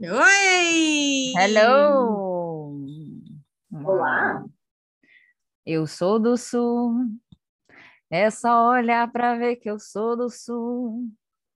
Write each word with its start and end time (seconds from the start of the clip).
Oi! 0.00 1.32
Hello! 1.36 2.86
Olá! 3.84 4.44
Eu 5.66 5.86
sou 5.88 6.20
do 6.20 6.36
Sul. 6.36 7.06
É 8.08 8.30
só 8.30 8.70
olhar 8.70 9.10
para 9.10 9.36
ver 9.36 9.56
que 9.56 9.68
eu 9.68 9.78
sou 9.80 10.16
do 10.16 10.30
Sul. 10.30 11.08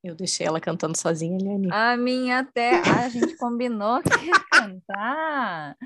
Eu 0.02 0.16
deixei 0.16 0.44
ela 0.44 0.60
cantando 0.60 0.98
sozinha, 0.98 1.38
Liane. 1.38 1.68
A 1.70 1.96
minha 1.96 2.42
terra, 2.44 3.04
a 3.04 3.08
gente 3.08 3.36
combinou 3.36 4.02
que 4.02 4.26
ia 4.26 4.32
cantar. 4.50 5.76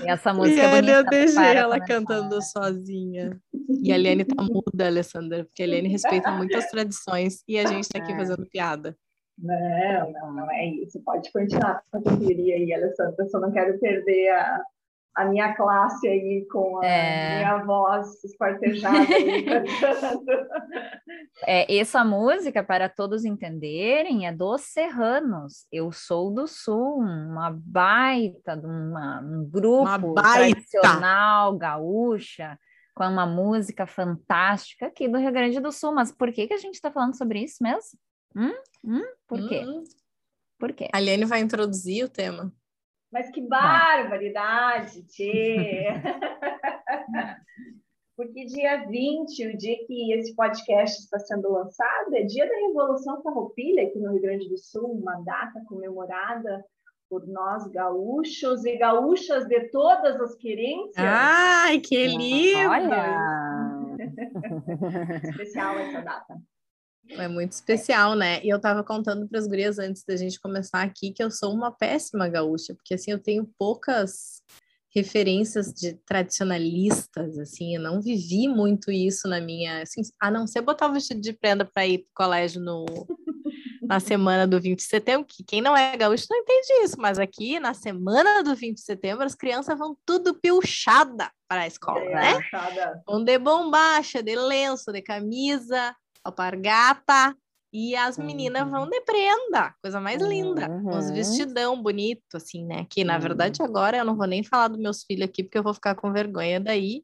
E 0.00 0.10
essa 0.10 0.32
música 0.32 0.62
é 0.62 0.80
Liane, 0.80 0.80
bonita. 0.80 0.92
eu 0.98 1.04
deixei 1.04 1.44
ela 1.44 1.74
começar. 1.78 1.86
cantando 1.94 2.42
sozinha. 2.42 3.38
E 3.82 3.92
a 3.92 3.98
Liane 3.98 4.24
tá 4.24 4.42
muda, 4.42 4.86
Alessandra, 4.86 5.44
porque 5.44 5.62
a 5.62 5.66
Liane 5.66 5.88
respeita 5.90 6.30
muitas 6.30 6.70
tradições 6.70 7.42
e 7.46 7.58
a 7.58 7.66
gente 7.66 7.86
tá 7.86 7.98
aqui 7.98 8.12
É. 8.12 8.16
fazendo 8.16 8.46
piada. 8.46 8.96
Não, 9.40 10.12
não, 10.12 10.32
não 10.32 10.50
é 10.50 10.66
isso. 10.66 11.00
Pode 11.04 11.30
continuar 11.32 11.82
com 11.90 11.98
a 11.98 12.02
teoria 12.02 12.56
aí, 12.56 12.72
Alessandra. 12.72 13.14
Eu 13.18 13.28
só 13.28 13.38
não 13.38 13.52
quero 13.52 13.78
perder 13.78 14.30
a, 14.30 14.62
a 15.16 15.24
minha 15.26 15.54
classe 15.54 16.08
aí 16.08 16.44
com 16.50 16.78
a 16.78 16.86
É. 16.86 17.36
minha 17.38 17.64
voz 17.64 18.22
espartejada. 18.24 18.96
É, 21.46 21.78
essa 21.78 22.04
música, 22.04 22.64
para 22.64 22.88
todos 22.88 23.24
entenderem, 23.24 24.26
é 24.26 24.32
dos 24.32 24.62
Serranos. 24.62 25.66
Eu 25.72 25.92
sou 25.92 26.32
do 26.34 26.46
Sul, 26.48 26.96
uma 26.98 27.50
baita 27.64 28.56
de 28.56 28.66
uma- 28.66 29.20
um 29.20 29.48
grupo 29.48 29.82
Uma 29.82 29.98
tradicional 30.22 31.56
gaúcha, 31.56 32.58
com 32.94 33.04
uma 33.04 33.24
música 33.24 33.86
fantástica 33.86 34.86
aqui 34.86 35.08
do 35.08 35.16
Rio 35.18 35.32
Grande 35.32 35.60
do 35.60 35.70
Sul. 35.70 35.92
Mas 35.94 36.10
por 36.10 36.32
que, 36.32 36.48
que 36.48 36.54
a 36.54 36.58
gente 36.58 36.74
está 36.74 36.90
falando 36.90 37.16
sobre 37.16 37.40
isso 37.40 37.62
mesmo? 37.62 37.98
Hum? 38.36 38.52
Hum? 38.84 39.02
Por 39.26 39.48
quê? 39.48 39.64
Hum, 39.66 39.84
Por 40.58 40.72
quê? 40.72 40.88
A 40.92 41.00
Liane 41.00 41.24
vai 41.24 41.40
introduzir 41.40 42.04
o 42.04 42.08
tema. 42.08 42.52
Mas 43.10 43.30
que 43.30 43.40
barbaridade, 43.40 45.02
Tchê! 45.06 45.86
Porque 48.16 48.44
dia 48.46 48.84
20, 48.84 49.46
o 49.46 49.56
dia 49.56 49.76
que 49.86 50.12
esse 50.12 50.34
podcast 50.34 50.98
está 51.04 51.18
sendo 51.20 51.52
lançado, 51.52 52.14
é 52.16 52.22
dia 52.24 52.48
da 52.48 52.54
Revolução 52.66 53.22
Farroupilha 53.22 53.84
aqui 53.84 53.98
no 54.00 54.10
Rio 54.12 54.20
Grande 54.22 54.48
do 54.48 54.58
Sul, 54.58 54.90
uma 55.00 55.20
data 55.22 55.62
comemorada 55.68 56.64
por 57.08 57.26
nós 57.28 57.66
gaúchos 57.68 58.64
e 58.64 58.76
gaúchas 58.76 59.46
de 59.46 59.70
todas 59.70 60.20
as 60.20 60.34
querências. 60.34 60.96
Ai, 60.98 61.78
que 61.78 62.08
lindo! 62.08 62.68
Olha! 62.68 63.96
Especial 65.22 65.78
essa 65.78 66.02
data. 66.02 66.36
É 67.10 67.28
muito 67.28 67.52
especial, 67.52 68.14
né? 68.14 68.42
E 68.44 68.48
eu 68.48 68.60
tava 68.60 68.84
contando 68.84 69.26
para 69.28 69.38
as 69.38 69.46
gurias 69.46 69.78
antes 69.78 70.04
da 70.04 70.16
gente 70.16 70.40
começar 70.40 70.82
aqui 70.82 71.12
que 71.12 71.22
eu 71.22 71.30
sou 71.30 71.52
uma 71.52 71.70
péssima 71.70 72.28
gaúcha, 72.28 72.74
porque 72.74 72.94
assim 72.94 73.10
eu 73.10 73.18
tenho 73.18 73.48
poucas 73.58 74.42
referências 74.94 75.72
de 75.72 75.94
tradicionalistas, 76.06 77.38
assim, 77.38 77.76
eu 77.76 77.82
não 77.82 78.00
vivi 78.00 78.48
muito 78.48 78.90
isso 78.90 79.28
na 79.28 79.40
minha, 79.40 79.82
assim, 79.82 80.00
a 80.18 80.30
não 80.30 80.46
ser 80.46 80.62
botar 80.62 80.88
o 80.88 80.92
vestido 80.92 81.20
de 81.20 81.32
prenda 81.32 81.64
para 81.64 81.86
ir 81.86 81.98
pro 81.98 82.26
colégio 82.26 82.60
no 82.60 82.86
na 83.82 84.00
semana 84.00 84.46
do 84.46 84.60
20 84.60 84.76
de 84.76 84.84
setembro, 84.84 85.26
que 85.26 85.42
quem 85.42 85.62
não 85.62 85.74
é 85.74 85.96
gaúcho 85.96 86.26
não 86.28 86.36
entende 86.38 86.84
isso, 86.84 86.96
mas 86.98 87.18
aqui 87.18 87.58
na 87.58 87.72
semana 87.72 88.42
do 88.42 88.54
20 88.54 88.76
de 88.76 88.82
setembro 88.82 89.24
as 89.24 89.34
crianças 89.34 89.78
vão 89.78 89.96
tudo 90.04 90.34
pilchada 90.34 91.30
para 91.48 91.62
a 91.62 91.66
escola, 91.66 92.04
né? 92.04 92.32
Engraçada. 92.32 93.02
Vão 93.06 93.24
de 93.24 93.38
bombacha, 93.38 94.22
de 94.22 94.36
lenço, 94.36 94.92
de 94.92 95.00
camisa, 95.00 95.96
alpargata. 96.28 97.34
E 97.70 97.94
as 97.94 98.16
meninas 98.16 98.62
Uhum. 98.62 98.70
vão 98.70 98.88
de 98.88 98.98
prenda, 99.02 99.74
coisa 99.82 100.00
mais 100.00 100.22
linda. 100.22 100.66
Uns 100.86 101.08
Uhum. 101.08 101.12
vestidão 101.12 101.82
bonito, 101.82 102.34
assim, 102.34 102.64
né? 102.64 102.86
Que 102.88 103.04
na 103.04 103.16
Uhum. 103.16 103.20
verdade 103.20 103.62
agora 103.62 103.98
eu 103.98 104.06
não 104.06 104.16
vou 104.16 104.26
nem 104.26 104.42
falar 104.42 104.68
dos 104.68 104.78
meus 104.78 105.04
filhos 105.04 105.28
aqui, 105.28 105.44
porque 105.44 105.58
eu 105.58 105.62
vou 105.62 105.74
ficar 105.74 105.94
com 105.94 106.10
vergonha 106.10 106.58
daí, 106.58 107.02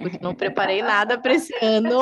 porque 0.00 0.18
não 0.22 0.34
preparei 0.34 0.80
nada 0.80 1.18
para 1.20 1.34
esse 1.34 1.52
ano. 1.62 2.00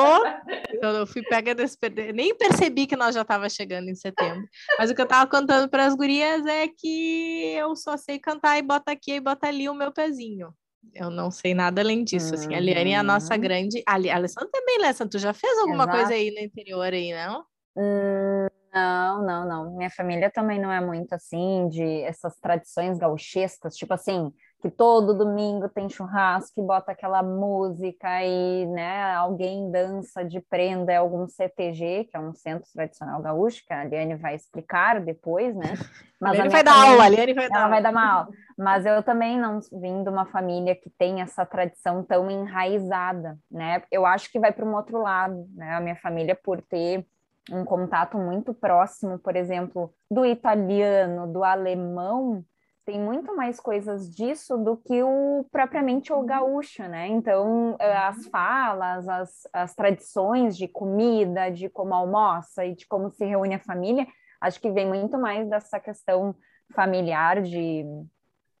Então 0.73 0.91
eu 0.91 1.05
fui 1.05 1.21
pega 1.21 1.53
desse 1.53 1.77
nem 2.13 2.33
percebi 2.37 2.87
que 2.87 2.95
nós 2.95 3.13
já 3.13 3.23
estava 3.23 3.49
chegando 3.49 3.89
em 3.89 3.95
setembro. 3.95 4.47
Mas 4.79 4.89
o 4.89 4.95
que 4.95 5.01
eu 5.01 5.05
tava 5.07 5.29
contando 5.29 5.69
para 5.69 5.85
as 5.85 5.93
gurias 5.93 6.45
é 6.45 6.69
que 6.69 7.53
eu 7.57 7.75
só 7.75 7.97
sei 7.97 8.17
cantar 8.19 8.57
e 8.57 8.61
bota 8.61 8.89
aqui 8.93 9.15
e 9.15 9.19
bota 9.19 9.47
ali 9.47 9.67
o 9.67 9.73
meu 9.75 9.91
pezinho. 9.91 10.53
Eu 10.93 11.09
não 11.09 11.31
sei 11.31 11.53
nada 11.53 11.81
além 11.81 12.03
disso, 12.03 12.35
assim. 12.35 12.53
A 12.53 12.59
Liane 12.59 12.91
é 12.91 12.97
a 12.97 13.03
nossa 13.03 13.35
Uhum. 13.35 13.41
grande. 13.41 13.83
A 13.87 13.93
Alessandra 13.95 14.49
também, 14.51 14.77
Alessandra, 14.77 15.11
tu 15.11 15.19
já 15.19 15.33
fez 15.33 15.57
alguma 15.59 15.85
Exato. 15.85 15.97
coisa 15.97 16.13
aí 16.13 16.31
no 16.31 16.39
interior 16.39 16.93
aí, 16.93 17.13
não? 17.13 17.45
Hum, 17.75 18.47
Não, 18.73 19.25
não, 19.25 19.47
não. 19.47 19.77
Minha 19.77 19.89
família 19.89 20.31
também 20.31 20.59
não 20.59 20.71
é 20.71 20.79
muito 20.79 21.13
assim, 21.13 21.67
de 21.69 21.83
essas 22.03 22.37
tradições 22.39 22.97
gauchescas, 22.97 23.75
tipo 23.75 23.93
assim, 23.93 24.31
que 24.61 24.69
todo 24.69 25.17
domingo 25.17 25.67
tem 25.67 25.89
churrasco 25.89 26.59
e 26.59 26.63
bota 26.63 26.91
aquela 26.91 27.23
música 27.23 28.23
e, 28.23 28.67
né, 28.67 29.13
alguém 29.15 29.71
dança 29.71 30.23
de 30.23 30.39
prenda, 30.39 30.91
é 30.93 30.97
algum 30.97 31.27
CTG, 31.27 32.05
que 32.05 32.15
é 32.15 32.19
um 32.19 32.33
centro 32.33 32.69
tradicional 32.71 33.21
gaúcho, 33.21 33.63
que 33.65 33.73
a 33.73 33.83
Liane 33.83 34.15
vai 34.15 34.35
explicar 34.35 35.01
depois, 35.01 35.55
né? 35.55 35.73
Mas 36.21 36.33
a 36.33 36.33
Liane 36.35 36.49
vai 36.49 36.63
dar 36.63 36.71
família- 36.73 36.91
aula, 36.91 37.03
a 37.05 37.09
Liane 37.09 37.33
vai 37.33 37.49
dar 37.49 37.55
ela 37.59 37.67
vai 37.67 37.77
aula. 37.79 37.81
dar 37.83 37.91
uma 37.91 38.11
aula. 38.13 38.27
Mas 38.55 38.85
eu 38.85 39.01
também 39.01 39.39
não 39.39 39.59
vim 39.73 40.03
de 40.03 40.09
uma 40.09 40.25
família 40.27 40.75
que 40.75 40.91
tem 40.91 41.19
essa 41.21 41.43
tradição 41.43 42.03
tão 42.03 42.29
enraizada, 42.29 43.39
né? 43.49 43.81
Eu 43.91 44.05
acho 44.05 44.31
que 44.31 44.39
vai 44.39 44.51
para 44.51 44.63
um 44.63 44.75
outro 44.75 45.01
lado, 45.01 45.47
né? 45.55 45.73
A 45.73 45.79
minha 45.81 45.95
família, 45.95 46.35
por 46.43 46.61
ter 46.61 47.03
um 47.51 47.65
contato 47.65 48.19
muito 48.19 48.53
próximo, 48.53 49.17
por 49.17 49.35
exemplo, 49.35 49.91
do 50.11 50.23
italiano, 50.23 51.25
do 51.33 51.43
alemão, 51.43 52.45
tem 52.91 52.99
muito 52.99 53.33
mais 53.33 53.57
coisas 53.57 54.13
disso 54.13 54.57
do 54.57 54.75
que 54.75 55.01
o 55.01 55.45
propriamente 55.49 56.11
o 56.11 56.21
gaúcho, 56.23 56.83
né? 56.83 57.07
Então, 57.07 57.77
eh, 57.79 57.95
as 57.97 58.25
falas, 58.27 59.07
as, 59.07 59.47
as 59.53 59.73
tradições 59.73 60.57
de 60.57 60.67
comida, 60.67 61.49
de 61.49 61.69
como 61.69 61.93
almoça 61.93 62.65
e 62.65 62.75
de 62.75 62.85
como 62.85 63.09
se 63.09 63.23
reúne 63.23 63.55
a 63.55 63.59
família, 63.59 64.05
acho 64.41 64.59
que 64.59 64.69
vem 64.69 64.85
muito 64.85 65.17
mais 65.17 65.49
dessa 65.49 65.79
questão 65.79 66.35
familiar 66.75 67.41
de, 67.41 67.85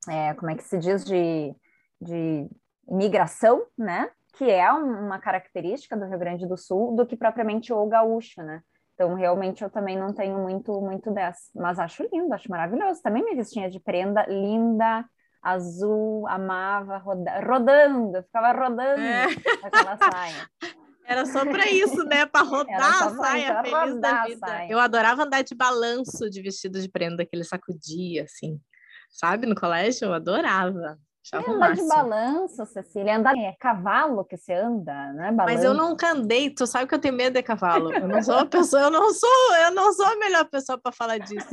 é, 0.09 0.33
como 0.35 0.49
é 0.49 0.55
que 0.55 0.63
se 0.63 0.77
diz, 0.77 1.03
de, 1.03 1.53
de 1.99 2.47
imigração, 2.87 3.65
né? 3.77 4.09
Que 4.37 4.49
é 4.49 4.71
um- 4.73 5.07
uma 5.07 5.19
característica 5.19 5.97
do 5.97 6.05
Rio 6.05 6.19
Grande 6.19 6.47
do 6.47 6.57
Sul, 6.57 6.95
do 6.95 7.05
que 7.05 7.17
propriamente 7.17 7.73
o 7.73 7.85
gaúcho, 7.85 8.41
né? 8.41 8.61
Então, 9.01 9.15
realmente, 9.15 9.63
eu 9.63 9.69
também 9.69 9.97
não 9.97 10.13
tenho 10.13 10.37
muito, 10.37 10.79
muito 10.79 11.09
dessa. 11.09 11.41
Mas 11.55 11.79
acho 11.79 12.03
lindo, 12.13 12.31
acho 12.33 12.47
maravilhoso. 12.51 13.01
Também 13.01 13.25
me 13.25 13.35
vestinha 13.35 13.67
de 13.67 13.79
prenda 13.79 14.23
linda, 14.27 15.03
azul, 15.41 16.27
amava, 16.27 16.97
roda 16.99 17.39
rodando, 17.43 18.21
ficava 18.21 18.51
rodando 18.51 19.01
É. 19.01 19.25
aquela 19.63 19.97
saia. 19.97 20.47
Era 21.03 21.25
só 21.25 21.43
para 21.43 21.67
isso, 21.71 22.03
né? 22.05 22.27
Para 22.27 22.45
rodar 22.45 23.03
a 23.03 23.09
saia, 23.09 23.63
feliz 23.63 23.71
rodar 23.73 23.99
da 23.99 24.21
a 24.21 24.25
vida. 24.27 24.47
saia. 24.47 24.71
Eu 24.71 24.79
adorava 24.79 25.23
andar 25.23 25.41
de 25.43 25.55
balanço 25.55 26.29
de 26.29 26.41
vestido 26.43 26.79
de 26.79 26.87
prenda, 26.87 27.25
que 27.25 27.35
ele 27.35 27.43
sacudia, 27.43 28.23
assim. 28.25 28.61
Sabe, 29.09 29.47
no 29.47 29.55
colégio? 29.55 30.05
Eu 30.05 30.13
adorava. 30.13 30.97
Achava 31.23 31.51
o 31.51 31.53
Anda 31.55 31.73
de 31.73 31.87
balanço, 31.87 32.65
Cecília. 32.65 33.17
Anda, 33.17 33.31
é 33.37 33.55
cavalo 33.59 34.25
que 34.25 34.35
você 34.37 34.53
anda, 34.53 35.13
né? 35.13 35.31
Balanço. 35.31 35.55
Mas 35.55 35.63
eu 35.63 35.73
nunca 35.73 36.11
andei, 36.11 36.49
tu 36.49 36.65
sabe 36.65 36.87
que 36.87 36.95
eu 36.95 36.99
tenho 36.99 37.13
medo 37.13 37.33
de 37.33 37.43
cavalo. 37.43 37.93
Eu 37.93 38.07
não 38.07 38.21
sou 38.23 38.35
uma 38.35 38.45
pessoa, 38.45 38.81
eu 38.83 38.91
não 38.91 39.13
sou, 39.13 39.55
eu 39.63 39.71
não 39.71 39.93
sou 39.93 40.05
a 40.05 40.15
melhor 40.15 40.45
pessoa 40.45 40.77
para 40.77 40.91
falar 40.91 41.19
disso. 41.19 41.47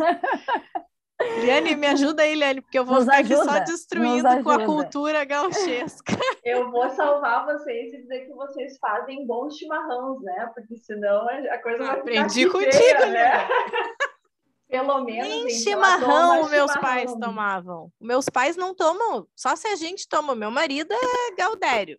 Liane, 1.41 1.75
me 1.75 1.87
ajuda 1.89 2.23
aí, 2.23 2.35
Liane, 2.35 2.61
porque 2.61 2.79
eu 2.79 2.85
vou 2.85 2.95
Nos 2.97 3.05
ficar 3.05 3.19
aqui 3.19 3.35
só 3.35 3.43
ajuda, 3.43 3.61
destruindo 3.65 4.43
com 4.45 4.51
a 4.51 4.57
ajuda. 4.57 4.65
cultura 4.67 5.25
gauchesca. 5.25 6.17
Eu 6.45 6.71
vou 6.71 6.89
salvar 6.91 7.45
vocês 7.45 7.93
e 7.93 8.03
dizer 8.03 8.27
que 8.27 8.33
vocês 8.33 8.79
fazem 8.79 9.27
bons 9.27 9.57
chimarrãos, 9.57 10.23
né? 10.23 10.49
Porque 10.55 10.77
senão 10.79 11.27
a 11.29 11.59
coisa 11.59 11.79
vai 11.85 11.99
Aprendi 11.99 12.45
ficar 12.47 12.53
contigo, 12.53 12.73
feia, 12.73 13.07
né? 13.07 13.49
Pelo 14.69 15.03
menos. 15.03 15.29
Nem 15.29 15.49
chimarrão 15.49 16.07
toma 16.09 16.51
meus 16.51 16.73
chimarrão. 16.73 16.81
pais 16.81 17.15
tomavam. 17.15 17.93
Meus 18.01 18.29
pais 18.29 18.57
não 18.57 18.75
tomam, 18.75 19.27
só 19.35 19.57
se 19.57 19.67
a 19.67 19.77
gente 19.77 20.07
toma. 20.09 20.35
Meu 20.35 20.51
marido 20.51 20.93
é 20.93 21.35
Gaudério. 21.37 21.99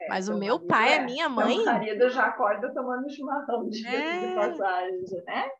É, 0.00 0.08
Mas 0.08 0.28
o 0.28 0.36
meu 0.36 0.60
pai, 0.60 0.92
é. 0.92 0.98
a 0.98 1.04
minha 1.04 1.28
mãe. 1.28 1.56
Meu 1.56 1.64
marido 1.64 2.08
já 2.10 2.26
acorda 2.26 2.72
tomando 2.72 3.10
chimarrão 3.10 3.68
de, 3.68 3.86
é. 3.86 4.28
de 4.28 4.34
passagem, 4.34 5.24
né? 5.24 5.50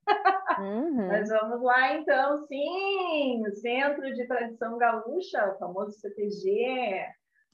Uhum. 0.59 1.09
Mas 1.09 1.29
vamos 1.29 1.63
lá, 1.63 1.95
então, 1.95 2.47
sim, 2.47 3.43
o 3.47 3.55
Centro 3.55 4.15
de 4.15 4.27
Tradição 4.27 4.79
Gaúcha, 4.79 5.53
o 5.53 5.59
famoso 5.59 5.99
CTG, 5.99 7.07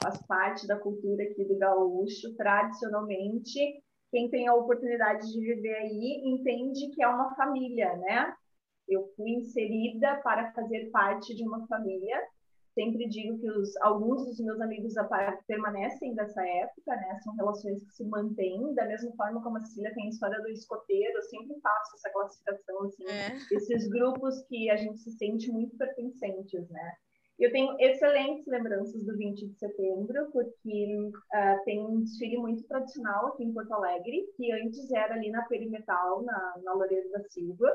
faz 0.02 0.20
parte 0.26 0.66
da 0.66 0.76
cultura 0.76 1.22
aqui 1.22 1.44
do 1.44 1.56
gaúcho, 1.56 2.34
tradicionalmente. 2.36 3.82
Quem 4.10 4.28
tem 4.28 4.48
a 4.48 4.54
oportunidade 4.54 5.32
de 5.32 5.40
viver 5.40 5.74
aí 5.74 6.22
entende 6.24 6.90
que 6.90 7.02
é 7.02 7.08
uma 7.08 7.34
família, 7.34 7.96
né? 7.96 8.34
Eu 8.88 9.06
fui 9.16 9.30
inserida 9.30 10.20
para 10.22 10.52
fazer 10.52 10.90
parte 10.90 11.34
de 11.34 11.42
uma 11.42 11.66
família 11.66 12.20
sempre 12.74 13.08
digo 13.08 13.38
que 13.38 13.50
os, 13.50 13.76
alguns 13.78 14.24
dos 14.26 14.40
meus 14.40 14.60
amigos 14.60 14.94
permanecem 15.46 16.14
dessa 16.14 16.46
época, 16.46 16.96
né? 16.96 17.18
São 17.22 17.34
relações 17.36 17.82
que 17.82 17.92
se 17.92 18.04
mantêm, 18.04 18.74
da 18.74 18.86
mesma 18.86 19.12
forma 19.12 19.42
como 19.42 19.56
a 19.56 19.60
Cecília 19.60 19.94
tem 19.94 20.06
a 20.06 20.08
história 20.08 20.40
do 20.40 20.48
escoteiro, 20.48 21.16
eu 21.16 21.22
sempre 21.22 21.58
faço 21.60 21.96
essa 21.96 22.10
classificação, 22.10 22.84
assim, 22.84 23.04
é. 23.06 23.36
esses 23.54 23.88
grupos 23.88 24.42
que 24.48 24.70
a 24.70 24.76
gente 24.76 24.98
se 24.98 25.12
sente 25.12 25.50
muito 25.50 25.76
pertencentes, 25.76 26.68
né? 26.70 26.92
Eu 27.38 27.50
tenho 27.50 27.74
excelentes 27.80 28.46
lembranças 28.46 29.04
do 29.04 29.16
20 29.16 29.48
de 29.48 29.58
setembro, 29.58 30.30
porque 30.32 31.10
uh, 31.10 31.64
tem 31.64 31.84
um 31.84 32.02
desfile 32.02 32.36
muito 32.36 32.62
tradicional 32.64 33.28
aqui 33.28 33.42
em 33.42 33.52
Porto 33.52 33.72
Alegre, 33.72 34.28
que 34.36 34.52
antes 34.52 34.90
era 34.92 35.14
ali 35.14 35.30
na 35.30 35.42
Perimetal, 35.46 36.22
na, 36.22 36.54
na 36.62 36.74
Loureiro 36.74 37.10
da 37.10 37.20
Silva, 37.24 37.72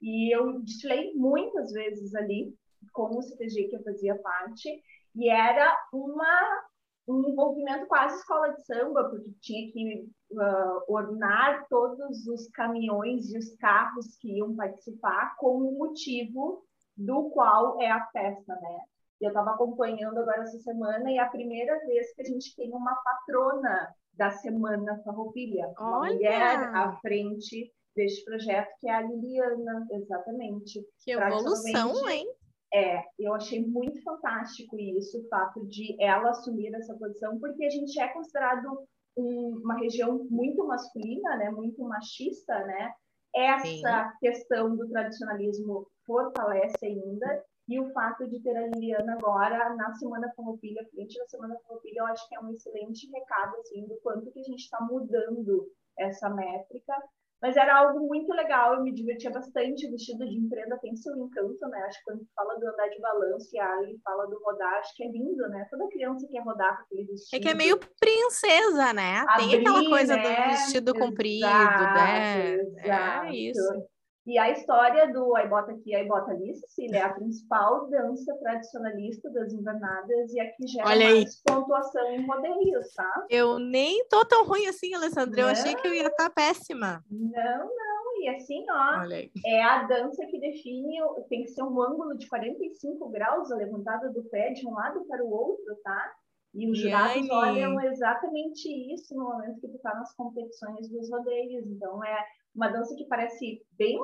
e 0.00 0.34
eu 0.34 0.60
desfilei 0.60 1.12
muitas 1.14 1.72
vezes 1.72 2.14
ali, 2.14 2.54
com 2.92 3.16
o 3.16 3.22
CTG 3.22 3.68
que 3.68 3.76
eu 3.76 3.82
fazia 3.82 4.16
parte, 4.16 4.82
e 5.14 5.28
era 5.28 5.76
uma, 5.92 6.62
um 7.08 7.28
envolvimento 7.28 7.86
quase 7.86 8.16
escola 8.16 8.50
de 8.50 8.64
samba, 8.64 9.08
porque 9.08 9.32
tinha 9.40 9.72
que 9.72 10.08
uh, 10.32 10.92
ornar 10.92 11.66
todos 11.68 12.26
os 12.26 12.48
caminhões 12.50 13.32
e 13.32 13.38
os 13.38 13.54
carros 13.56 14.16
que 14.20 14.38
iam 14.38 14.54
participar 14.54 15.36
com 15.36 15.56
o 15.56 15.78
motivo 15.78 16.64
do 16.96 17.30
qual 17.30 17.80
é 17.80 17.90
a 17.90 18.06
festa, 18.06 18.54
né? 18.56 18.78
Eu 19.20 19.28
estava 19.28 19.50
acompanhando 19.50 20.18
agora 20.18 20.42
essa 20.42 20.58
semana 20.58 21.10
e 21.10 21.16
é 21.16 21.20
a 21.20 21.28
primeira 21.28 21.76
vez 21.86 22.14
que 22.14 22.22
a 22.22 22.24
gente 22.24 22.54
tem 22.54 22.70
uma 22.72 22.94
patrona 22.94 23.92
da 24.14 24.30
Semana 24.30 25.00
Farroupilha, 25.04 25.72
uma 25.78 26.00
Olha! 26.00 26.12
mulher 26.12 26.74
à 26.74 26.92
frente 27.00 27.72
deste 27.94 28.24
projeto, 28.24 28.68
que 28.80 28.88
é 28.88 28.94
a 28.94 29.02
Liliana, 29.02 29.86
exatamente. 29.90 30.86
Que 31.04 31.12
evolução, 31.12 32.08
hein? 32.08 32.26
É, 32.72 33.02
eu 33.18 33.34
achei 33.34 33.64
muito 33.64 34.02
fantástico 34.02 34.78
isso, 34.78 35.18
o 35.18 35.28
fato 35.28 35.66
de 35.66 35.96
ela 36.00 36.30
assumir 36.30 36.74
essa 36.74 36.94
posição, 36.94 37.38
porque 37.38 37.64
a 37.64 37.70
gente 37.70 37.98
é 37.98 38.08
considerado 38.08 38.86
um, 39.16 39.60
uma 39.64 39.78
região 39.78 40.26
muito 40.30 40.66
masculina, 40.66 41.36
né, 41.36 41.50
muito 41.50 41.82
machista, 41.82 42.54
né? 42.66 42.92
Essa 43.34 43.62
Sim. 43.64 43.82
questão 44.20 44.76
do 44.76 44.88
tradicionalismo 44.88 45.86
fortalece 46.06 46.84
ainda, 46.84 47.44
e 47.68 47.78
o 47.78 47.90
fato 47.92 48.26
de 48.26 48.40
ter 48.40 48.56
a 48.56 48.66
Liliana 48.66 49.12
agora 49.14 49.74
na 49.74 49.94
Semana 49.94 50.32
Farroupilha, 50.34 50.86
frente 50.90 51.18
da 51.18 51.26
Semana 51.26 51.58
Farroupilha, 51.60 52.00
eu 52.00 52.06
acho 52.06 52.26
que 52.28 52.34
é 52.34 52.40
um 52.40 52.50
excelente 52.50 53.10
recado, 53.10 53.56
assim, 53.56 53.86
do 53.86 53.96
quanto 54.02 54.30
que 54.30 54.40
a 54.40 54.42
gente 54.42 54.60
está 54.60 54.80
mudando 54.80 55.70
essa 55.98 56.30
métrica, 56.30 56.94
mas 57.40 57.56
era 57.56 57.78
algo 57.78 58.06
muito 58.06 58.32
legal, 58.32 58.74
eu 58.74 58.82
me 58.82 58.92
divertia 58.92 59.30
bastante. 59.30 59.86
O 59.86 59.90
vestido 59.92 60.26
de 60.26 60.36
empresa 60.36 60.78
tem 60.82 60.96
seu 60.96 61.16
encanto, 61.16 61.68
né? 61.68 61.78
Acho 61.86 61.98
que 61.98 62.04
quando 62.04 62.26
fala 62.34 62.58
do 62.58 62.66
andar 62.68 62.88
de 62.88 63.00
balanço 63.00 63.48
e 63.52 63.58
a 63.58 63.72
Ali 63.74 63.98
fala 64.02 64.26
do 64.26 64.42
rodar, 64.42 64.74
acho 64.78 64.94
que 64.96 65.04
é 65.04 65.08
lindo, 65.08 65.48
né? 65.48 65.66
Toda 65.70 65.88
criança 65.88 66.26
quer 66.28 66.42
rodar 66.42 66.76
com 66.76 66.82
aquele 66.82 67.04
vestido. 67.04 67.38
É 67.38 67.40
que 67.40 67.48
é 67.48 67.54
meio 67.54 67.78
princesa, 68.00 68.92
né? 68.92 69.24
Abrir, 69.28 69.50
tem 69.50 69.60
aquela 69.60 69.88
coisa 69.88 70.16
né? 70.16 70.22
do 70.22 70.50
vestido 70.50 70.90
exato, 70.90 70.98
comprido, 70.98 71.46
né? 71.46 72.54
Exato. 72.54 73.26
É 73.26 73.32
isso. 73.32 73.97
E 74.28 74.36
a 74.36 74.50
história 74.50 75.10
do 75.10 75.34
Aí 75.34 75.48
Bota 75.48 75.72
Aqui, 75.72 75.94
Aí 75.94 76.06
Bota 76.06 76.32
Ali, 76.32 76.54
Cecília, 76.54 76.98
é 76.98 77.02
a 77.02 77.14
principal 77.14 77.88
dança 77.88 78.36
tradicionalista 78.36 79.30
das 79.30 79.54
invernadas 79.54 80.34
e 80.34 80.38
aqui 80.38 80.66
gera 80.66 80.86
Olha 80.86 81.06
mais 81.06 81.24
aí. 81.24 81.54
pontuação 81.54 82.06
em 82.12 82.26
rodeios, 82.26 82.92
tá? 82.94 83.26
Eu 83.30 83.58
nem 83.58 84.06
tô 84.06 84.22
tão 84.26 84.44
ruim 84.44 84.66
assim, 84.66 84.92
Alessandra. 84.92 85.40
Eu 85.40 85.48
achei 85.48 85.74
que 85.76 85.88
eu 85.88 85.94
ia 85.94 86.08
estar 86.08 86.28
tá 86.28 86.30
péssima. 86.30 87.02
Não, 87.10 87.58
não. 87.58 87.98
E 88.20 88.28
assim, 88.28 88.66
ó, 88.70 89.06
é 89.46 89.62
a 89.62 89.84
dança 89.84 90.26
que 90.26 90.38
define, 90.38 90.98
tem 91.30 91.44
que 91.44 91.48
ser 91.48 91.62
um 91.62 91.80
ângulo 91.80 92.14
de 92.18 92.28
45 92.28 93.08
graus, 93.08 93.50
a 93.50 93.56
levantada 93.56 94.10
do 94.10 94.24
pé 94.24 94.50
de 94.50 94.68
um 94.68 94.74
lado 94.74 95.06
para 95.06 95.24
o 95.24 95.30
outro, 95.30 95.74
tá? 95.82 96.12
E 96.54 96.70
os 96.70 96.78
jurados 96.78 97.30
olham 97.30 97.80
exatamente 97.80 98.68
isso 98.92 99.14
no 99.14 99.24
momento 99.24 99.60
que 99.60 99.68
tu 99.68 99.78
tá 99.78 99.94
nas 99.94 100.14
competições 100.14 100.90
dos 100.90 101.10
rodeios. 101.10 101.66
Então, 101.66 102.04
é 102.04 102.24
uma 102.54 102.68
dança 102.68 102.94
que 102.94 103.06
parece 103.06 103.62
bem. 103.72 103.98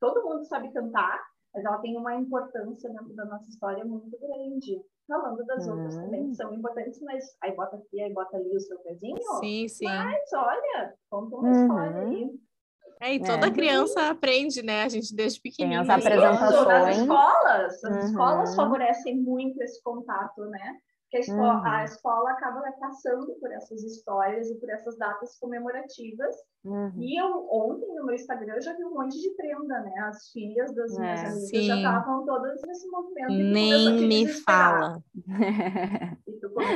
Todo 0.00 0.24
mundo 0.24 0.44
sabe 0.44 0.72
cantar, 0.72 1.20
mas 1.54 1.64
ela 1.64 1.78
tem 1.78 1.96
uma 1.96 2.14
importância 2.14 2.90
dentro 2.90 3.14
da 3.14 3.24
nossa 3.24 3.48
história 3.48 3.84
muito 3.84 4.16
grande. 4.18 4.82
Falando 5.06 5.44
das 5.44 5.66
hum. 5.66 5.72
outras 5.72 5.96
também 5.96 6.28
que 6.28 6.36
são 6.36 6.54
importantes, 6.54 7.00
mas 7.02 7.24
aí 7.42 7.54
bota 7.54 7.76
aqui, 7.76 8.00
aí 8.00 8.12
bota 8.12 8.36
ali 8.36 8.56
o 8.56 8.60
seu 8.60 8.78
pezinho. 8.78 9.20
Sim, 9.40 9.68
sim. 9.68 9.84
Mas 9.84 10.32
olha, 10.32 10.94
conta 11.10 11.36
uma 11.36 11.48
uhum. 11.48 11.62
história 11.62 12.00
aí. 12.06 12.30
É, 13.00 13.14
e 13.14 13.20
toda 13.20 13.48
é. 13.48 13.50
criança 13.50 14.08
aprende, 14.08 14.62
né? 14.62 14.84
A 14.84 14.88
gente 14.88 15.12
desde 15.14 15.40
pequenininho. 15.40 15.84
Tem 15.84 15.94
as 15.94 16.00
apresentações. 16.00 16.68
As 16.68 16.98
escolas, 16.98 17.84
as 17.84 17.96
uhum. 17.96 17.98
escolas 17.98 18.54
favorecem 18.54 19.18
muito 19.18 19.60
esse 19.60 19.82
contato, 19.82 20.44
né? 20.44 20.78
Que 21.12 21.18
a 21.18 21.20
escola, 21.20 21.58
uhum. 21.58 21.66
a 21.66 21.84
escola 21.84 22.30
acaba 22.30 22.60
né, 22.60 22.72
passando 22.80 23.34
por 23.38 23.52
essas 23.52 23.84
histórias 23.84 24.48
e 24.50 24.54
por 24.54 24.70
essas 24.70 24.96
datas 24.96 25.38
comemorativas. 25.38 26.34
Uhum. 26.64 26.90
E 26.96 27.20
eu, 27.20 27.46
ontem 27.50 27.94
no 27.94 28.06
meu 28.06 28.14
Instagram 28.14 28.54
eu 28.54 28.62
já 28.62 28.72
vi 28.74 28.82
um 28.82 28.94
monte 28.94 29.20
de 29.20 29.28
prenda, 29.34 29.80
né? 29.80 29.92
As 30.08 30.30
filhas 30.30 30.74
das 30.74 30.96
minhas 30.96 31.20
é, 31.20 31.26
amigas 31.26 31.48
sim. 31.50 31.62
já 31.64 31.76
estavam 31.76 32.24
todas 32.24 32.62
nesse 32.66 32.88
movimento. 32.88 33.30
Nem 33.30 34.08
me 34.08 34.26
fala. 34.26 35.02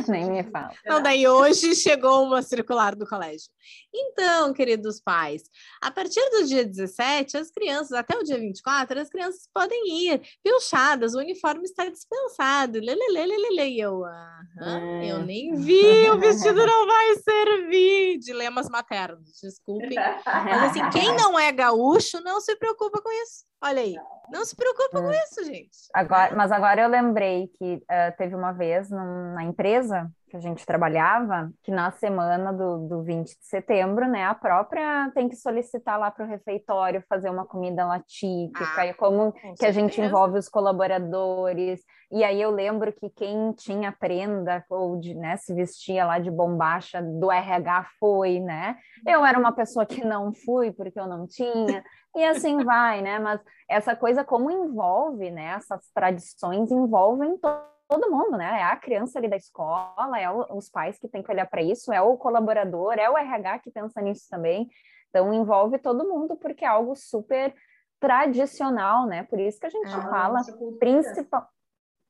Nem 0.08 0.30
me 0.30 0.42
fala. 0.44 0.70
Não, 0.84 1.02
daí 1.02 1.26
hoje 1.26 1.74
chegou 1.76 2.24
uma 2.24 2.42
circular 2.42 2.94
do 2.94 3.06
colégio. 3.06 3.48
Então, 3.94 4.52
queridos 4.52 5.00
pais, 5.00 5.42
a 5.82 5.90
partir 5.90 6.20
do 6.30 6.44
dia 6.44 6.64
17, 6.64 7.36
as 7.36 7.50
crianças, 7.50 7.92
até 7.92 8.16
o 8.16 8.22
dia 8.22 8.38
24, 8.38 9.00
as 9.00 9.08
crianças 9.08 9.48
podem 9.52 10.06
ir 10.06 10.20
pilchadas, 10.42 11.14
o 11.14 11.18
uniforme 11.18 11.64
está 11.64 11.88
dispensado. 11.88 12.78
Lelelelelele. 12.78 13.76
E 13.76 13.80
eu, 13.80 14.04
aham, 14.04 15.00
é. 15.02 15.10
eu 15.10 15.22
nem 15.24 15.54
vi, 15.54 16.08
o 16.10 16.18
vestido 16.18 16.64
não 16.66 16.86
vai 16.86 17.16
servir. 17.16 18.18
Dilemas 18.18 18.68
maternos, 18.68 19.40
desculpem. 19.42 19.96
Mas 20.24 20.70
assim, 20.70 20.90
quem 20.90 21.14
não 21.16 21.38
é 21.38 21.50
gaúcho 21.50 22.20
não 22.22 22.40
se 22.40 22.54
preocupa 22.56 23.00
com 23.02 23.10
isso. 23.10 23.44
Olha 23.62 23.80
aí, 23.80 23.96
não 24.30 24.44
se 24.44 24.54
preocupa 24.54 25.00
com 25.00 25.10
isso, 25.10 25.44
gente. 25.44 25.70
Agora, 25.94 26.34
mas 26.34 26.52
agora 26.52 26.82
eu 26.82 26.88
lembrei 26.88 27.48
que 27.58 27.76
uh, 27.76 28.16
teve 28.16 28.34
uma 28.34 28.52
vez 28.52 28.90
num, 28.90 29.34
na 29.34 29.44
empresa 29.44 30.10
que 30.28 30.36
a 30.36 30.40
gente 30.40 30.66
trabalhava, 30.66 31.50
que 31.62 31.70
na 31.70 31.90
semana 31.92 32.52
do, 32.52 32.88
do 32.88 33.02
20 33.02 33.26
de 33.26 33.46
setembro, 33.46 34.08
né, 34.08 34.24
a 34.24 34.34
própria 34.34 35.10
tem 35.14 35.28
que 35.28 35.36
solicitar 35.36 35.98
lá 35.98 36.10
para 36.10 36.24
o 36.24 36.28
refeitório 36.28 37.04
fazer 37.08 37.30
uma 37.30 37.46
comida 37.46 37.86
lá 37.86 38.02
típica, 38.04 38.80
ah, 38.80 38.86
e 38.86 38.94
como 38.94 39.32
que 39.32 39.40
certeza. 39.40 39.68
a 39.68 39.70
gente 39.70 40.00
envolve 40.00 40.38
os 40.38 40.48
colaboradores. 40.48 41.80
E 42.10 42.24
aí 42.24 42.40
eu 42.40 42.50
lembro 42.50 42.92
que 42.92 43.08
quem 43.10 43.52
tinha 43.52 43.92
prenda 43.92 44.64
ou 44.68 44.98
de, 44.98 45.14
né, 45.14 45.36
se 45.36 45.54
vestia 45.54 46.04
lá 46.04 46.18
de 46.18 46.30
bombacha 46.30 47.00
do 47.00 47.30
RH 47.30 47.86
foi, 47.98 48.40
né? 48.40 48.76
Eu 49.06 49.24
era 49.24 49.38
uma 49.38 49.52
pessoa 49.52 49.86
que 49.86 50.04
não 50.04 50.32
fui 50.32 50.72
porque 50.72 50.98
eu 50.98 51.06
não 51.06 51.26
tinha. 51.26 51.84
E 52.16 52.24
assim 52.24 52.64
vai, 52.64 53.02
né? 53.02 53.18
Mas 53.18 53.40
essa 53.68 53.94
coisa 53.94 54.24
como 54.24 54.50
envolve, 54.50 55.30
né? 55.30 55.54
Essas 55.56 55.88
tradições 55.94 56.70
envolvem 56.70 57.38
todo 57.38 58.10
mundo, 58.10 58.38
né? 58.38 58.60
É 58.60 58.62
a 58.64 58.76
criança 58.76 59.18
ali 59.18 59.28
da 59.28 59.36
escola, 59.36 60.18
é 60.18 60.30
o, 60.30 60.56
os 60.56 60.68
pais 60.68 60.98
que 60.98 61.08
têm 61.08 61.22
que 61.22 61.30
olhar 61.30 61.46
para 61.46 61.62
isso, 61.62 61.92
é 61.92 62.00
o 62.00 62.16
colaborador, 62.16 62.94
é 62.94 63.08
o 63.08 63.18
RH 63.18 63.58
que 63.60 63.70
pensa 63.70 64.00
nisso 64.00 64.26
também. 64.30 64.68
Então 65.10 65.32
envolve 65.32 65.78
todo 65.78 66.08
mundo 66.08 66.36
porque 66.36 66.64
é 66.64 66.68
algo 66.68 66.96
super 66.96 67.54
tradicional, 68.00 69.06
né? 69.06 69.22
Por 69.24 69.38
isso 69.38 69.60
que 69.60 69.66
a 69.66 69.70
gente 69.70 69.94
ah, 69.94 70.02
fala 70.08 70.40
principal. 70.78 71.48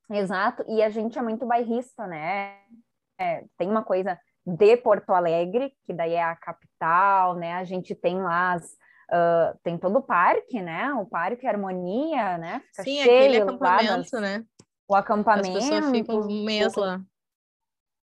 Exato, 0.09 0.63
e 0.69 0.81
a 0.81 0.89
gente 0.89 1.19
é 1.19 1.21
muito 1.21 1.45
bairrista, 1.45 2.07
né? 2.07 2.55
É, 3.19 3.43
tem 3.57 3.69
uma 3.69 3.83
coisa 3.83 4.17
de 4.45 4.77
Porto 4.77 5.09
Alegre, 5.09 5.73
que 5.85 5.93
daí 5.93 6.13
é 6.13 6.23
a 6.23 6.35
capital, 6.35 7.35
né? 7.35 7.55
A 7.55 7.65
gente 7.65 7.93
tem 7.93 8.21
lá 8.21 8.53
as, 8.53 8.77
uh, 9.11 9.57
tem 9.63 9.77
todo 9.77 9.99
o 9.99 10.03
parque, 10.03 10.61
né? 10.61 10.93
O 10.93 11.05
Parque 11.05 11.47
Harmonia, 11.47 12.37
né? 12.37 12.61
Fica 12.69 12.83
Sim, 12.83 13.03
cheio 13.03 13.19
aquele 13.19 13.41
acampamento, 13.41 14.19
né? 14.19 14.43
o 14.87 14.95
acampamento. 14.95 15.57
As 15.57 15.63
pessoas 15.65 15.91
ficam 15.91 16.21
um 16.21 16.43
mês 16.43 16.75
lá. 16.75 17.01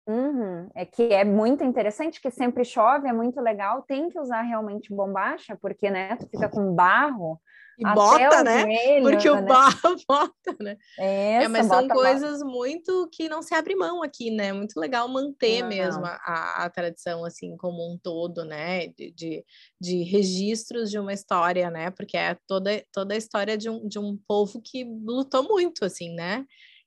Uhum. 0.06 0.68
É 0.74 0.84
que 0.84 1.14
é 1.14 1.24
muito 1.24 1.64
interessante, 1.64 2.20
que 2.20 2.30
sempre 2.30 2.62
chove, 2.62 3.08
é 3.08 3.12
muito 3.12 3.40
legal, 3.40 3.82
tem 3.82 4.10
que 4.10 4.18
usar 4.18 4.42
realmente 4.42 4.94
bombacha, 4.94 5.56
porque, 5.56 5.90
né, 5.90 6.14
tu 6.16 6.28
fica 6.28 6.46
com 6.46 6.74
barro, 6.74 7.40
e 7.78 7.84
bota, 7.94 8.42
né? 8.44 8.62
Joelho, 8.62 9.02
Porque 9.02 9.28
o 9.28 9.36
né? 9.36 9.42
barro 9.42 9.96
bota, 10.08 10.56
né? 10.60 10.76
Essa, 10.98 11.44
é, 11.44 11.48
mas 11.48 11.66
são 11.66 11.88
coisas 11.88 12.42
muito 12.42 13.08
que 13.12 13.28
não 13.28 13.42
se 13.42 13.54
abre 13.54 13.74
mão 13.74 14.02
aqui, 14.02 14.30
né? 14.30 14.52
Muito 14.52 14.78
legal 14.78 15.08
manter 15.08 15.62
não, 15.62 15.68
mesmo 15.68 16.02
não. 16.02 16.08
A, 16.08 16.64
a, 16.64 16.70
tradição, 16.70 17.24
assim, 17.24 17.56
como 17.56 17.92
um 17.92 17.98
todo, 17.98 18.44
né? 18.44 18.88
De, 18.88 19.10
de, 19.12 19.44
de, 19.80 20.02
registros 20.02 20.90
de 20.90 20.98
uma 20.98 21.12
história, 21.12 21.70
né? 21.70 21.90
Porque 21.90 22.16
é 22.16 22.36
toda, 22.46 22.84
toda 22.92 23.14
a 23.14 23.18
história 23.18 23.56
de 23.56 23.68
um, 23.68 23.86
de 23.86 23.98
um 23.98 24.16
povo 24.28 24.60
que 24.62 24.84
lutou 24.84 25.42
muito, 25.42 25.84
assim, 25.84 26.14
né? 26.14 26.44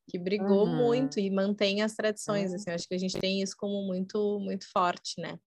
Que 0.09 0.17
brigou 0.17 0.65
uhum. 0.65 0.75
muito 0.75 1.19
e 1.19 1.29
mantém 1.29 1.81
as 1.81 1.93
tradições, 1.93 2.51
uhum. 2.51 2.55
assim. 2.55 2.71
Acho 2.71 2.87
que 2.87 2.95
a 2.95 2.99
gente 2.99 3.19
tem 3.19 3.41
isso 3.41 3.55
como 3.57 3.85
muito, 3.85 4.39
muito 4.39 4.65
forte, 4.71 5.19
né? 5.19 5.37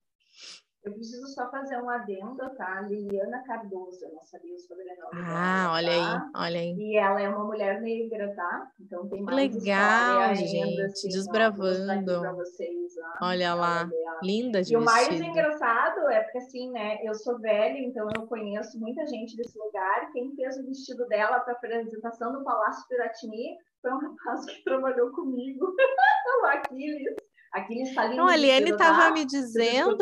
Eu 0.82 0.92
preciso 0.94 1.26
só 1.34 1.50
fazer 1.50 1.76
um 1.76 1.90
adendo, 1.90 2.38
tá? 2.56 2.80
Liliana 2.88 3.42
Cardoso, 3.46 4.02
eu 4.02 4.12
não 4.14 4.22
sabia 4.22 4.54
o 4.54 4.58
sobrenome 4.58 4.98
Ah, 5.12 5.64
dela, 5.64 5.72
olha 5.74 5.92
tá? 5.92 6.22
aí, 6.34 6.46
olha 6.46 6.60
aí. 6.60 6.74
E 6.78 6.96
ela 6.96 7.20
é 7.20 7.28
uma 7.28 7.44
mulher 7.44 7.82
negra, 7.82 8.34
tá? 8.34 8.66
Então 8.80 9.06
tem 9.08 9.20
mais 9.22 9.36
Legal, 9.54 10.34
gente, 10.34 10.80
assim, 10.80 11.08
desbravando. 11.08 12.12
Ó, 12.26 12.34
vocês, 12.34 12.94
olha 13.20 13.54
lá, 13.54 13.90
linda 14.22 14.62
de 14.62 14.74
E 14.74 14.78
vestido. 14.78 14.80
o 14.80 14.84
mais 14.86 15.08
engraçado 15.20 16.08
é 16.08 16.22
porque 16.22 16.38
assim, 16.38 16.70
né? 16.70 16.98
Eu 17.04 17.14
sou 17.14 17.38
velha, 17.38 17.78
então 17.78 18.08
eu 18.16 18.26
conheço 18.26 18.80
muita 18.80 19.06
gente 19.06 19.36
desse 19.36 19.58
lugar. 19.58 20.10
Quem 20.12 20.34
fez 20.34 20.56
o 20.56 20.64
vestido 20.66 21.06
dela 21.08 21.40
para 21.40 21.52
a 21.52 21.56
apresentação 21.56 22.32
do 22.32 22.42
Palácio 22.42 22.88
Piratini 22.88 23.58
foi 23.82 23.92
um 23.92 23.98
rapaz 23.98 24.46
que 24.46 24.64
trabalhou 24.64 25.10
comigo, 25.10 25.66
o 26.42 26.46
Aquiles. 26.46 27.16
Aquiles 27.52 27.94
tá 27.94 28.04
lindo. 28.04 28.16
Não, 28.16 28.28
a 28.28 28.34
Eliane 28.34 28.70
estava 28.70 29.02
tá? 29.08 29.10
me 29.10 29.26
dizendo 29.26 29.98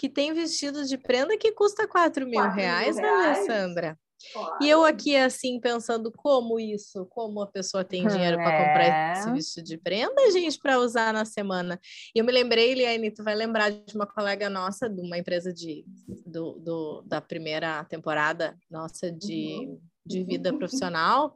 que 0.00 0.08
tem 0.08 0.32
vestidos 0.32 0.88
de 0.88 0.96
prenda 0.96 1.36
que 1.36 1.52
custa 1.52 1.86
4 1.86 2.24
mil 2.24 2.40
4 2.40 2.56
reais, 2.56 2.96
mil 2.96 3.04
né, 3.04 3.10
Alessandra? 3.10 3.98
Claro. 4.32 4.56
E 4.62 4.68
eu 4.68 4.82
aqui, 4.82 5.14
assim, 5.14 5.60
pensando 5.60 6.10
como 6.10 6.58
isso, 6.58 7.04
como 7.10 7.42
a 7.42 7.46
pessoa 7.46 7.84
tem 7.84 8.06
dinheiro 8.06 8.38
para 8.38 8.52
é. 8.52 8.66
comprar 8.66 9.12
esse 9.12 9.30
vestido 9.30 9.66
de 9.66 9.76
prenda, 9.76 10.30
gente, 10.32 10.58
para 10.58 10.78
usar 10.78 11.12
na 11.12 11.26
semana. 11.26 11.78
E 12.14 12.18
eu 12.18 12.24
me 12.24 12.32
lembrei, 12.32 12.72
Eliane, 12.72 13.10
tu 13.10 13.22
vai 13.22 13.34
lembrar 13.34 13.70
de 13.70 13.94
uma 13.94 14.06
colega 14.06 14.48
nossa, 14.48 14.88
de 14.88 15.02
uma 15.02 15.18
empresa 15.18 15.52
de, 15.52 15.84
do, 16.24 16.58
do 16.58 17.02
da 17.06 17.20
primeira 17.20 17.84
temporada 17.84 18.56
nossa 18.70 19.12
de, 19.12 19.66
uhum. 19.66 19.80
de 20.06 20.24
vida 20.24 20.50
profissional, 20.56 21.34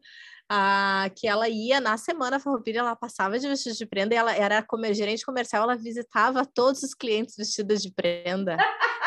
ah, 0.50 1.10
que 1.16 1.26
ela 1.26 1.48
ia 1.48 1.80
na 1.80 1.96
semana 1.96 2.38
farroupilha, 2.38 2.80
ela 2.80 2.94
passava 2.94 3.38
de 3.38 3.48
vestido 3.48 3.76
de 3.76 3.86
prenda 3.86 4.14
e 4.14 4.18
ela 4.18 4.34
era 4.34 4.62
como 4.62 4.84
gerente 4.92 5.24
comercial, 5.24 5.62
ela 5.62 5.76
visitava 5.76 6.44
todos 6.44 6.82
os 6.82 6.94
clientes 6.94 7.34
vestidos 7.36 7.82
de 7.82 7.90
prenda. 7.90 8.56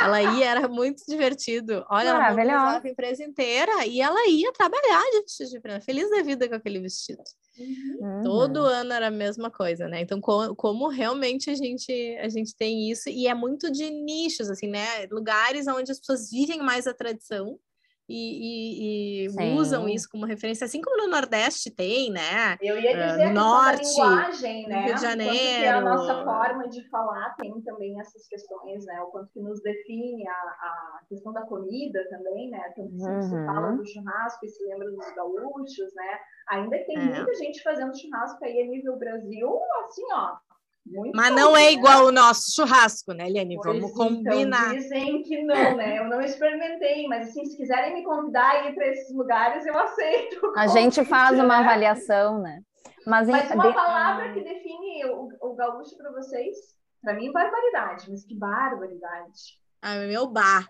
ela 0.02 0.22
ia, 0.22 0.46
era 0.46 0.68
muito 0.68 1.04
divertido. 1.08 1.86
Olha, 1.90 2.10
ela 2.10 2.30
mobilizava 2.30 2.88
a 2.88 2.90
empresa 2.90 3.24
inteira 3.24 3.86
e 3.86 4.02
ela 4.02 4.28
ia 4.28 4.52
trabalhar 4.52 5.02
de 5.12 5.22
vestido 5.22 5.50
de 5.50 5.60
prenda, 5.60 5.82
feliz 5.82 6.10
da 6.10 6.22
vida 6.22 6.48
com 6.50 6.56
aquele 6.56 6.80
vestido. 6.80 7.22
Uhum. 7.60 8.22
Todo 8.24 8.60
ano 8.60 8.94
era 8.94 9.08
a 9.08 9.12
mesma 9.12 9.50
coisa, 9.50 9.88
né? 9.88 10.02
Então, 10.02 10.22
como, 10.22 10.56
como, 10.56 10.88
realmente 10.88 11.50
a 11.50 11.56
gente, 11.56 11.92
a 12.22 12.30
gente 12.30 12.56
tem 12.56 12.90
isso, 12.90 13.10
e 13.10 13.28
é 13.28 13.34
muito 13.34 13.72
de 13.72 13.90
nichos, 13.90 14.50
assim, 14.50 14.68
né? 14.68 15.08
Lugares 15.12 15.68
onde 15.68 15.92
as 15.92 16.00
pessoas 16.00 16.30
vivem 16.30 16.62
mais 16.62 16.86
a 16.86 16.94
tradição 16.94 17.60
e, 18.10 19.26
e, 19.26 19.28
e 19.28 19.54
usam 19.58 19.88
isso 19.88 20.10
como 20.10 20.26
referência, 20.26 20.66
assim 20.66 20.82
como 20.82 20.98
no 20.98 21.10
Nordeste 21.10 21.70
tem, 21.70 22.10
né? 22.10 22.58
Eu 22.62 22.80
ia 22.80 22.96
dizer 22.96 23.26
uh, 23.26 23.30
no 23.30 23.34
Norte, 23.34 23.84
linguagem, 23.84 24.68
né? 24.68 24.86
Rio 24.86 24.96
de 24.96 25.02
Janeiro. 25.02 25.60
Que 25.60 25.68
a 25.68 25.82
nossa 25.82 26.24
forma 26.24 26.70
de 26.70 26.90
falar 26.90 27.36
tem 27.36 27.62
também 27.62 28.00
essas 28.00 28.26
questões, 28.28 28.86
né? 28.86 29.02
O 29.02 29.08
quanto 29.08 29.32
que 29.34 29.42
nos 29.42 29.62
define 29.62 30.28
a, 30.28 30.32
a 30.32 31.00
questão 31.10 31.34
da 31.34 31.42
comida 31.42 32.02
também, 32.10 32.50
né? 32.50 32.74
Então, 32.78 32.86
uhum. 32.86 33.22
se 33.22 33.46
fala 33.46 33.72
do 33.74 33.86
churrasco 33.86 34.46
e 34.46 34.50
se 34.50 34.64
lembra 34.66 34.90
dos 34.90 35.14
gaúchos, 35.14 35.94
né? 35.94 36.20
Ainda 36.50 36.78
tem 36.86 36.98
é. 36.98 37.04
muita 37.04 37.34
gente 37.36 37.62
fazendo 37.62 37.98
churrasco 37.98 38.44
aí 38.46 38.62
a 38.62 38.68
nível 38.68 38.98
Brasil, 38.98 39.60
assim, 39.84 40.04
ó, 40.14 40.38
muito 40.90 41.16
Mas 41.16 41.36
não 41.36 41.56
é 41.56 41.66
né? 41.66 41.72
igual 41.74 42.06
o 42.06 42.12
nosso 42.12 42.54
churrasco, 42.54 43.14
né, 43.14 43.28
Eliane? 43.28 43.56
Pois 43.62 43.80
Vamos 43.80 43.92
então, 43.92 44.08
combinar. 44.08 44.74
Dizem 44.74 45.22
que 45.24 45.44
não, 45.44 45.76
né? 45.76 46.00
Eu 46.00 46.06
não 46.06 46.22
experimentei, 46.22 47.08
mas 47.08 47.30
assim, 47.30 47.46
se 47.46 47.58
quiserem 47.58 47.94
me 47.94 48.04
convidar 48.04 48.50
a 48.50 48.70
ir 48.70 48.76
para 48.76 48.88
esses 48.88 49.14
lugares, 49.16 49.66
eu 49.66 49.78
aceito. 49.78 50.54
A 50.56 50.68
gente 50.68 51.04
faz 51.06 51.40
uma 51.40 51.60
avaliação, 51.60 52.40
né? 52.42 52.62
Mas, 53.06 53.28
mas 53.28 53.52
uma 53.52 53.68
de... 53.68 53.74
palavra 53.74 54.34
que 54.34 54.42
define 54.42 55.06
o, 55.06 55.30
o 55.42 55.56
gaúcho 55.56 55.96
para 55.98 56.12
vocês? 56.12 56.58
Para 57.02 57.14
mim, 57.14 57.32
barbaridade, 57.32 58.10
mas 58.10 58.26
que 58.26 58.36
barbaridade. 58.36 59.58
Ah, 59.82 59.96
meu 60.00 60.28
bar. 60.28 60.68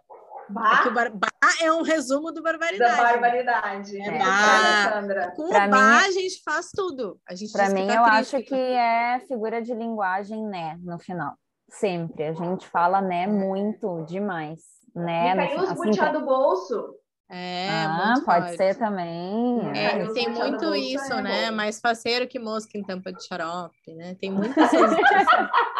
Bar? 0.49 0.87
É 0.87 0.89
bar, 0.89 1.11
bar 1.11 1.31
é 1.61 1.71
um 1.71 1.81
resumo 1.81 2.31
do 2.31 2.41
barbaridade. 2.41 2.97
Da 2.97 3.03
barbaridade. 3.03 4.01
É. 4.01 4.91
Sandra. 4.91 5.31
Com 5.35 5.49
pra 5.49 5.67
o 5.67 5.69
bar, 5.69 6.01
mim, 6.01 6.07
a 6.07 6.11
gente 6.11 6.41
faz 6.43 6.69
tudo. 6.75 7.19
Para 7.51 7.69
mim, 7.69 7.87
tá 7.87 7.95
eu 7.95 8.03
acho 8.03 8.41
que 8.43 8.55
é 8.55 9.19
figura 9.27 9.61
de 9.61 9.73
linguagem, 9.73 10.43
né, 10.45 10.77
no 10.81 10.99
final. 10.99 11.33
Sempre. 11.69 12.27
A 12.27 12.33
gente 12.33 12.67
fala 12.67 13.01
né 13.01 13.27
muito 13.27 14.03
demais. 14.05 14.61
Né, 14.95 15.31
e 15.31 15.35
caiu 15.35 15.61
os 15.61 15.69
assim, 15.69 16.11
do 16.13 16.25
bolso. 16.25 16.95
É, 17.29 17.67
ah, 17.69 18.13
pode 18.25 18.45
forte. 18.45 18.57
ser 18.57 18.75
também. 18.75 19.59
É, 19.75 20.01
é 20.01 20.13
tem 20.13 20.29
muito 20.29 20.73
isso, 20.73 21.13
é 21.13 21.21
né? 21.21 21.51
Mais 21.51 21.79
faceiro 21.79 22.25
que 22.25 22.39
mosca 22.39 22.77
em 22.77 22.83
tampa 22.83 23.11
de 23.11 23.21
xarope, 23.25 23.93
né? 23.95 24.15
Tem 24.19 24.31
muitas 24.31 24.71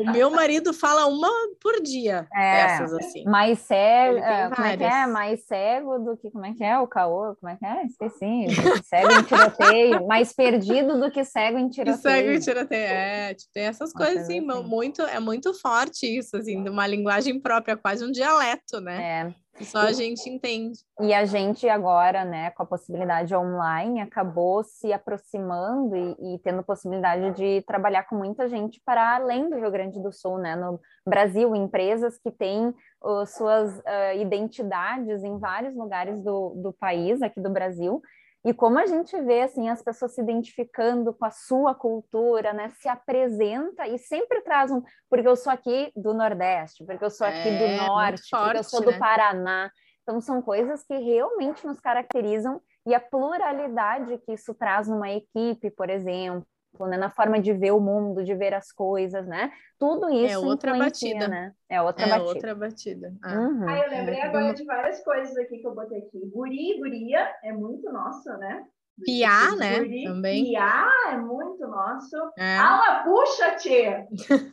O 0.00 0.10
meu 0.10 0.30
marido 0.30 0.72
fala 0.72 1.06
uma 1.06 1.28
por 1.60 1.80
dia, 1.82 2.26
é, 2.34 2.60
essas 2.62 2.92
assim. 2.94 3.24
Mais 3.24 3.58
cego, 3.60 4.18
é, 4.18 4.50
como 4.50 4.66
é 4.66 4.76
que 4.76 4.84
é? 4.84 5.06
Mais 5.06 5.44
cego 5.44 5.98
do 5.98 6.16
que, 6.16 6.30
como 6.30 6.46
é 6.46 6.54
que 6.54 6.64
é? 6.64 6.78
O 6.78 6.86
caô, 6.86 7.36
como 7.36 7.52
é 7.52 7.56
que 7.56 7.66
é? 7.66 7.84
Esqueci. 7.84 8.46
Cego 8.84 9.12
em 9.12 9.22
tiroteio. 9.22 10.06
mais 10.06 10.32
perdido 10.32 10.98
do 10.98 11.10
que 11.10 11.24
cego 11.24 11.58
em 11.58 11.68
tiroteio. 11.68 11.98
Cego 11.98 12.30
em 12.30 12.40
tiroteio, 12.40 12.82
é. 12.82 13.34
Tipo, 13.34 13.52
tem 13.52 13.64
essas 13.64 13.92
coisas, 13.92 14.22
assim, 14.22 14.38
assim, 14.38 14.62
muito, 14.62 15.02
é 15.02 15.20
muito 15.20 15.52
forte 15.54 16.06
isso, 16.06 16.36
assim, 16.36 16.62
de 16.62 16.70
uma 16.70 16.86
linguagem 16.86 17.38
própria, 17.40 17.76
quase 17.76 18.04
um 18.04 18.10
dialeto, 18.10 18.80
né? 18.80 19.02
É. 19.02 19.49
Só 19.64 19.80
a 19.80 19.92
gente 19.92 20.28
entende. 20.28 20.78
E 21.00 21.12
a 21.12 21.24
gente 21.24 21.68
agora, 21.68 22.24
né, 22.24 22.50
com 22.50 22.62
a 22.62 22.66
possibilidade 22.66 23.34
online, 23.34 24.00
acabou 24.00 24.62
se 24.62 24.92
aproximando 24.92 25.96
e, 25.96 26.34
e, 26.34 26.38
tendo 26.40 26.62
possibilidade 26.62 27.34
de 27.36 27.62
trabalhar 27.62 28.04
com 28.04 28.16
muita 28.16 28.48
gente 28.48 28.80
para 28.84 29.16
além 29.16 29.48
do 29.48 29.56
Rio 29.56 29.70
Grande 29.70 30.02
do 30.02 30.12
Sul, 30.12 30.38
né? 30.38 30.56
No 30.56 30.80
Brasil, 31.06 31.54
empresas 31.54 32.18
que 32.18 32.30
têm 32.30 32.68
uh, 33.02 33.26
suas 33.26 33.78
uh, 33.78 34.20
identidades 34.20 35.22
em 35.22 35.38
vários 35.38 35.74
lugares 35.74 36.22
do, 36.22 36.54
do 36.56 36.72
país, 36.72 37.20
aqui 37.22 37.40
do 37.40 37.50
Brasil, 37.50 38.00
e 38.44 38.54
como 38.54 38.78
a 38.78 38.86
gente 38.86 39.20
vê 39.20 39.42
assim 39.42 39.68
as 39.68 39.82
pessoas 39.82 40.14
se 40.14 40.20
identificando 40.20 41.12
com 41.12 41.24
a 41.24 41.30
sua 41.30 41.74
cultura, 41.74 42.52
né? 42.52 42.70
Se 42.80 42.88
apresenta 42.88 43.86
e 43.86 43.98
sempre 43.98 44.40
traz 44.40 44.70
um, 44.70 44.82
porque 45.10 45.28
eu 45.28 45.36
sou 45.36 45.52
aqui 45.52 45.92
do 45.94 46.14
Nordeste, 46.14 46.84
porque 46.84 47.04
eu 47.04 47.10
sou 47.10 47.26
aqui 47.26 47.48
é, 47.48 47.58
do 47.58 47.86
Norte, 47.86 48.30
forte, 48.30 48.44
porque 48.44 48.58
eu 48.58 48.64
sou 48.64 48.80
do 48.80 48.92
né? 48.92 48.98
Paraná. 48.98 49.70
Então 50.02 50.20
são 50.20 50.40
coisas 50.40 50.82
que 50.82 50.94
realmente 50.94 51.66
nos 51.66 51.78
caracterizam 51.80 52.62
e 52.86 52.94
a 52.94 53.00
pluralidade 53.00 54.16
que 54.18 54.32
isso 54.32 54.54
traz 54.54 54.88
numa 54.88 55.10
equipe, 55.10 55.70
por 55.70 55.90
exemplo, 55.90 56.46
né? 56.78 56.96
Na 56.96 57.10
forma 57.10 57.40
de 57.40 57.52
ver 57.52 57.72
o 57.72 57.80
mundo, 57.80 58.24
de 58.24 58.34
ver 58.34 58.54
as 58.54 58.72
coisas, 58.72 59.26
né? 59.26 59.52
Tudo 59.78 60.08
é 60.08 60.14
isso 60.14 60.34
é 60.34 60.38
outra 60.38 60.76
batida, 60.76 61.28
né? 61.28 61.52
É 61.68 61.80
outra 61.80 62.06
é 62.06 62.08
batida. 62.08 62.28
outra 62.28 62.54
batida. 62.54 63.14
Ah. 63.22 63.38
Uhum. 63.38 63.68
ah, 63.68 63.78
eu 63.78 63.90
lembrei 63.90 64.20
agora 64.20 64.54
de 64.54 64.64
várias 64.64 65.02
coisas 65.02 65.36
aqui 65.36 65.58
que 65.58 65.66
eu 65.66 65.74
botei 65.74 65.98
aqui. 65.98 66.20
Guri, 66.26 66.78
guria 66.78 67.34
é 67.42 67.52
muito 67.52 67.90
nosso, 67.92 68.28
né? 68.38 68.64
Piá, 69.04 69.54
né? 69.56 69.78
Também. 70.04 70.44
Piá 70.44 70.88
é 71.10 71.16
muito 71.16 71.66
nosso. 71.66 72.16
É. 72.38 72.56
Ala 72.56 73.02
puxa, 73.02 73.50
tia! 73.56 74.06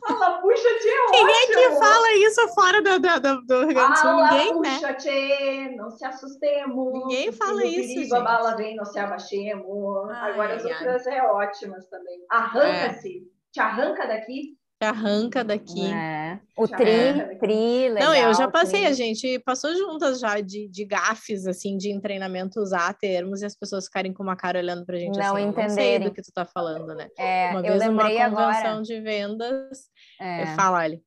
Ala 0.08 0.40
puxa, 0.40 0.68
tia! 0.80 1.06
Quem 1.10 1.30
é 1.30 1.46
que 1.46 1.70
fala 1.78 2.12
isso 2.14 2.48
fora 2.54 2.82
do, 2.82 2.98
do, 2.98 3.20
do, 3.20 3.46
do 3.46 3.66
Rio 3.66 3.74
Grande 3.74 3.92
do 3.92 3.98
Sul? 3.98 4.22
Ninguém, 4.22 4.52
puxa, 4.54 4.86
né? 4.88 4.94
Tchê, 4.94 5.76
não 5.76 5.90
se 5.90 6.04
assustemos. 6.04 6.92
Ninguém 6.92 7.32
fala 7.32 7.64
isso, 7.64 7.94
perigo, 7.94 8.16
A 8.16 8.20
bala 8.20 8.56
vem, 8.56 8.76
não 8.76 8.84
se 8.84 8.98
abaixemos. 8.98 10.10
Ai, 10.10 10.32
Agora 10.32 10.54
as 10.54 10.64
outras 10.64 11.06
ai. 11.06 11.18
é 11.18 11.22
ótimas 11.22 11.88
também. 11.88 12.18
Arranca-se. 12.30 13.18
É. 13.18 13.38
Te 13.50 13.60
arranca 13.60 14.06
daqui 14.06 14.57
arranca 14.86 15.42
daqui. 15.42 15.86
É. 15.92 16.38
O 16.56 16.68
tri, 16.68 17.38
tri, 17.38 17.88
legal, 17.88 18.08
Não, 18.08 18.14
eu 18.14 18.34
já 18.34 18.48
passei, 18.48 18.80
tri. 18.82 18.86
a 18.88 18.92
gente 18.92 19.38
passou 19.40 19.74
juntas 19.74 20.20
já 20.20 20.40
de, 20.40 20.68
de 20.68 20.84
gafes, 20.84 21.46
assim, 21.46 21.76
de 21.76 21.90
em 21.90 22.00
treinamento 22.00 22.60
usar 22.60 22.94
termos 22.94 23.42
e 23.42 23.46
as 23.46 23.56
pessoas 23.56 23.86
ficarem 23.86 24.12
com 24.12 24.22
uma 24.22 24.36
cara 24.36 24.58
olhando 24.58 24.86
pra 24.86 24.96
gente 24.96 25.18
não 25.18 25.36
assim, 25.36 25.46
entenderem. 25.46 25.68
não 25.68 25.74
sei 25.74 25.98
do 25.98 26.12
que 26.12 26.22
tu 26.22 26.32
tá 26.32 26.44
falando, 26.44 26.94
né? 26.94 27.08
É, 27.18 27.50
uma 27.50 27.62
vez 27.62 27.74
eu 27.74 27.80
lembrei 27.80 28.18
numa 28.18 28.30
convenção 28.30 28.70
agora. 28.70 28.82
de 28.82 29.00
vendas, 29.00 29.90
é. 30.20 30.46
fala 30.54 30.78
ali. 30.78 31.02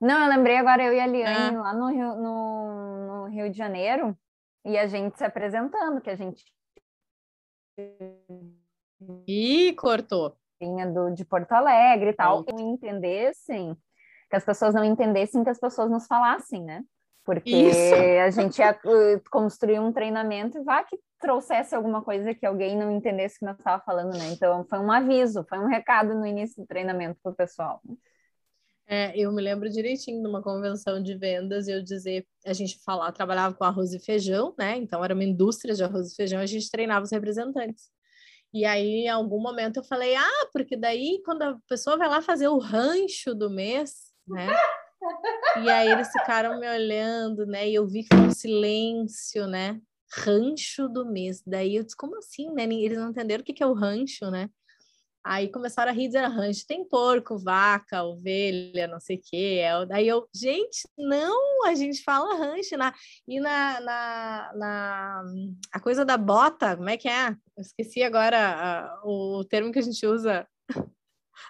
Não, 0.00 0.24
eu 0.24 0.28
lembrei 0.28 0.56
agora, 0.56 0.82
eu 0.82 0.94
e 0.94 1.00
a 1.00 1.06
Liane 1.06 1.56
ah. 1.56 1.60
lá 1.60 1.74
no 1.74 1.88
Rio, 1.88 2.14
no, 2.16 3.06
no 3.06 3.24
Rio 3.26 3.50
de 3.50 3.58
Janeiro, 3.58 4.16
e 4.64 4.78
a 4.78 4.86
gente 4.86 5.18
se 5.18 5.24
apresentando, 5.24 6.00
que 6.00 6.10
a 6.10 6.16
gente... 6.16 6.44
Ih, 9.26 9.72
cortou. 9.74 10.36
Vinha 10.60 10.86
do, 10.86 11.10
de 11.10 11.24
Porto 11.24 11.52
Alegre 11.52 12.10
e 12.10 12.12
tal, 12.12 12.44
não 12.52 12.74
entendessem, 12.74 13.76
que 14.28 14.36
as 14.36 14.44
pessoas 14.44 14.74
não 14.74 14.84
entendessem 14.84 15.42
que 15.42 15.50
as 15.50 15.58
pessoas 15.58 15.90
nos 15.90 16.06
falassem, 16.06 16.62
né? 16.62 16.82
Porque 17.24 17.50
Isso. 17.50 17.94
a 18.24 18.30
gente 18.30 18.58
ia 18.58 18.72
uh, 18.72 19.30
construir 19.30 19.78
um 19.78 19.92
treinamento 19.92 20.58
e 20.58 20.62
vá 20.62 20.82
que 20.82 20.98
trouxesse 21.18 21.74
alguma 21.74 22.02
coisa 22.02 22.34
que 22.34 22.46
alguém 22.46 22.76
não 22.76 22.90
entendesse 22.90 23.38
que 23.38 23.44
nós 23.44 23.58
estava 23.58 23.82
falando, 23.82 24.16
né? 24.16 24.30
Então 24.32 24.64
foi 24.64 24.78
um 24.78 24.90
aviso, 24.90 25.44
foi 25.48 25.58
um 25.58 25.66
recado 25.66 26.14
no 26.14 26.26
início 26.26 26.62
do 26.62 26.66
treinamento 26.66 27.18
para 27.22 27.32
o 27.32 27.34
pessoal. 27.34 27.80
É, 28.86 29.16
eu 29.16 29.30
me 29.30 29.40
lembro 29.40 29.70
direitinho 29.70 30.20
de 30.20 30.28
uma 30.28 30.42
convenção 30.42 31.00
de 31.00 31.14
vendas 31.14 31.68
e 31.68 31.72
eu 31.72 31.80
dizer, 31.80 32.26
a 32.44 32.52
gente 32.52 32.76
falava, 32.84 33.12
trabalhava 33.12 33.54
com 33.54 33.62
arroz 33.62 33.92
e 33.92 34.00
feijão, 34.00 34.52
né? 34.58 34.76
Então 34.78 35.04
era 35.04 35.14
uma 35.14 35.22
indústria 35.22 35.74
de 35.74 35.84
arroz 35.84 36.10
e 36.10 36.16
feijão, 36.16 36.40
a 36.40 36.46
gente 36.46 36.70
treinava 36.70 37.04
os 37.04 37.12
representantes. 37.12 37.88
E 38.52 38.64
aí, 38.64 39.04
em 39.04 39.08
algum 39.08 39.40
momento, 39.40 39.78
eu 39.78 39.84
falei, 39.84 40.14
ah, 40.16 40.48
porque 40.52 40.76
daí 40.76 41.22
quando 41.24 41.42
a 41.42 41.58
pessoa 41.68 41.96
vai 41.96 42.08
lá 42.08 42.20
fazer 42.20 42.48
o 42.48 42.58
rancho 42.58 43.34
do 43.34 43.48
mês, 43.48 44.12
né? 44.26 44.48
E 45.62 45.70
aí 45.70 45.88
eles 45.90 46.10
ficaram 46.12 46.58
me 46.58 46.68
olhando, 46.68 47.46
né? 47.46 47.68
E 47.68 47.74
eu 47.74 47.86
vi 47.86 48.02
que 48.02 48.14
foi 48.14 48.26
um 48.26 48.30
silêncio, 48.30 49.46
né? 49.46 49.80
Rancho 50.12 50.88
do 50.88 51.06
mês. 51.06 51.42
Daí 51.46 51.76
eu 51.76 51.84
disse, 51.84 51.96
como 51.96 52.16
assim, 52.18 52.50
né? 52.52 52.64
Eles 52.64 52.98
não 52.98 53.10
entenderam 53.10 53.42
o 53.42 53.44
que 53.44 53.62
é 53.62 53.66
o 53.66 53.72
rancho, 53.72 54.30
né? 54.30 54.48
Aí 55.22 55.50
começaram 55.50 55.90
a 55.90 55.94
rir, 55.94 56.06
dizer, 56.06 56.24
rancho 56.26 56.66
tem 56.66 56.82
porco, 56.82 57.38
vaca, 57.38 58.02
ovelha, 58.02 58.88
não 58.88 58.98
sei 58.98 59.16
o 59.16 59.20
quê. 59.22 59.62
Daí 59.86 60.08
eu, 60.08 60.26
gente, 60.34 60.88
não, 60.96 61.66
a 61.66 61.74
gente 61.74 62.02
fala 62.02 62.36
rancho. 62.36 62.76
Na, 62.76 62.94
e 63.28 63.38
na, 63.38 63.80
na, 63.80 64.52
na 64.54 65.22
a 65.72 65.80
coisa 65.80 66.04
da 66.04 66.16
bota, 66.16 66.76
como 66.76 66.88
é 66.88 66.96
que 66.96 67.08
é? 67.08 67.30
Eu 67.56 67.60
esqueci 67.60 68.02
agora 68.02 68.38
a, 68.38 69.00
o 69.04 69.44
termo 69.44 69.70
que 69.70 69.78
a 69.78 69.82
gente 69.82 70.06
usa. 70.06 70.48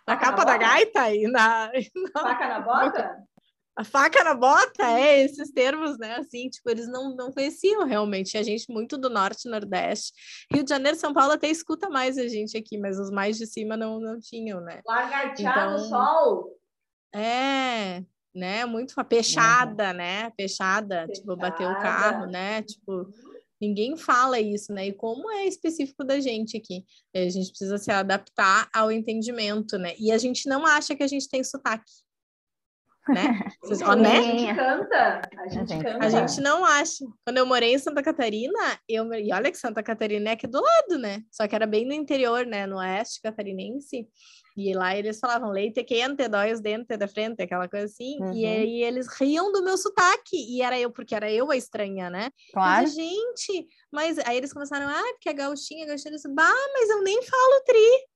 Na 0.07 0.17
capa 0.17 0.39
na 0.39 0.45
da 0.45 0.57
gaita 0.57 1.15
e 1.15 1.29
na, 1.29 1.71
e 1.75 1.91
na... 1.95 2.23
Faca 2.23 2.49
na 2.49 2.61
bota? 2.63 3.23
A 3.81 3.85
faca 3.85 4.23
na 4.23 4.35
bota, 4.35 4.85
é, 4.85 5.25
esses 5.25 5.51
termos, 5.51 5.97
né, 5.99 6.17
assim, 6.17 6.51
tipo, 6.51 6.69
eles 6.69 6.87
não, 6.87 7.17
não 7.17 7.33
conheciam 7.33 7.87
realmente, 7.87 8.37
a 8.37 8.43
gente 8.43 8.71
muito 8.71 8.99
do 8.99 9.09
Norte 9.09 9.49
Nordeste, 9.49 10.13
Rio 10.53 10.63
de 10.63 10.69
Janeiro, 10.69 10.99
São 10.99 11.15
Paulo 11.15 11.33
até 11.33 11.49
escuta 11.49 11.89
mais 11.89 12.19
a 12.19 12.29
gente 12.29 12.59
aqui, 12.59 12.77
mas 12.77 13.01
os 13.01 13.11
mais 13.11 13.39
de 13.39 13.47
cima 13.47 13.79
não, 13.79 13.99
não 13.99 14.21
tinham, 14.21 14.61
né. 14.61 14.83
Lagartear 14.87 15.57
então, 15.57 15.73
no 15.73 15.79
sol. 15.79 16.59
É, 17.15 18.05
né, 18.35 18.67
muito 18.67 18.95
fechada, 19.09 19.91
uhum. 19.91 19.97
né, 19.97 20.31
fechada, 20.39 21.07
fechada, 21.07 21.13
tipo, 21.13 21.35
bater 21.35 21.67
o 21.67 21.81
carro, 21.81 22.27
né, 22.27 22.61
tipo, 22.61 23.09
ninguém 23.59 23.97
fala 23.97 24.39
isso, 24.39 24.75
né, 24.75 24.89
e 24.89 24.93
como 24.93 25.31
é 25.31 25.47
específico 25.47 26.05
da 26.05 26.21
gente 26.21 26.55
aqui, 26.59 26.85
a 27.17 27.31
gente 27.31 27.49
precisa 27.49 27.79
se 27.79 27.91
adaptar 27.91 28.69
ao 28.75 28.93
entendimento, 28.93 29.79
né, 29.79 29.95
e 29.99 30.13
a 30.13 30.19
gente 30.19 30.47
não 30.47 30.67
acha 30.67 30.95
que 30.95 31.03
a 31.03 31.09
gente 31.09 31.31
tem 31.31 31.43
sotaque, 31.43 31.91
né? 33.13 33.39
Vocês, 33.63 33.83
ó, 33.83 33.95
né? 33.95 34.19
A 34.19 34.23
gente 34.23 34.55
canta, 34.55 35.23
a 35.39 35.49
gente, 35.49 35.79
canta. 35.79 36.07
A 36.07 36.09
gente 36.09 36.41
não 36.41 36.65
acha. 36.65 37.05
Quando 37.25 37.39
eu 37.39 37.47
morei 37.47 37.75
em 37.75 37.79
Santa 37.79 38.03
Catarina, 38.03 38.59
eu 38.89 39.13
e 39.15 39.33
olha 39.33 39.51
que 39.51 39.59
Santa 39.59 39.83
Catarina 39.83 40.31
é 40.31 40.33
aqui 40.33 40.47
do 40.47 40.61
lado, 40.61 40.99
né? 40.99 41.23
Só 41.31 41.47
que 41.47 41.55
era 41.55 41.67
bem 41.67 41.87
no 41.87 41.93
interior, 41.93 42.47
né? 42.47 42.67
No 42.67 42.79
oeste 42.79 43.21
catarinense. 43.23 44.09
E 44.57 44.75
lá 44.75 44.97
eles 44.97 45.19
falavam 45.19 45.51
leite 45.51 45.83
quente, 45.85 46.29
dói 46.29 46.53
os 46.53 46.61
dentes 46.61 46.99
da 46.99 47.09
frente, 47.09 47.43
aquela 47.43 47.69
coisa 47.69 47.87
assim. 47.87 48.19
Uhum. 48.21 48.33
E 48.33 48.45
aí 48.45 48.83
eles 48.83 49.07
riam 49.19 49.53
do 49.53 49.63
meu 49.63 49.79
sotaque. 49.79 50.37
E 50.37 50.61
era 50.61 50.79
eu, 50.79 50.91
porque 50.91 51.15
era 51.15 51.31
eu 51.31 51.51
a 51.51 51.57
estranha, 51.57 52.11
né? 52.11 52.31
Claro. 52.53 52.85
Disse, 52.85 52.97
gente, 52.97 53.69
mas 53.91 54.19
aí 54.19 54.37
eles 54.37 54.53
começaram, 54.53 54.89
ah, 54.89 55.13
porque 55.13 55.29
é 55.29 55.33
gauchinha, 55.33 55.87
gauchinha. 55.87 56.13
Eu 56.13 56.17
disse, 56.17 56.29
bah, 56.35 56.69
mas 56.75 56.91
eu 56.91 57.03
nem 57.03 57.23
falo 57.23 57.65
tri. 57.65 58.11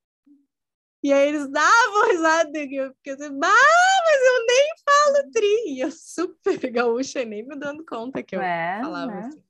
E 1.04 1.12
aí 1.12 1.28
eles 1.28 1.48
davam 1.50 2.08
risada, 2.10 2.50
porque 2.50 3.10
eu 3.10 3.14
assim, 3.14 3.38
ah, 3.42 3.93
mas 4.14 4.22
eu 4.22 4.46
nem 4.46 4.74
falo 4.84 5.30
tri. 5.32 5.74
E 5.74 5.80
eu 5.80 5.90
super 5.90 6.70
gaúcha, 6.70 7.24
nem 7.24 7.46
me 7.46 7.56
dando 7.56 7.84
conta 7.84 8.22
que 8.22 8.36
eu 8.36 8.40
é, 8.40 8.80
falava 8.82 9.12
né? 9.12 9.18
assim. 9.26 9.42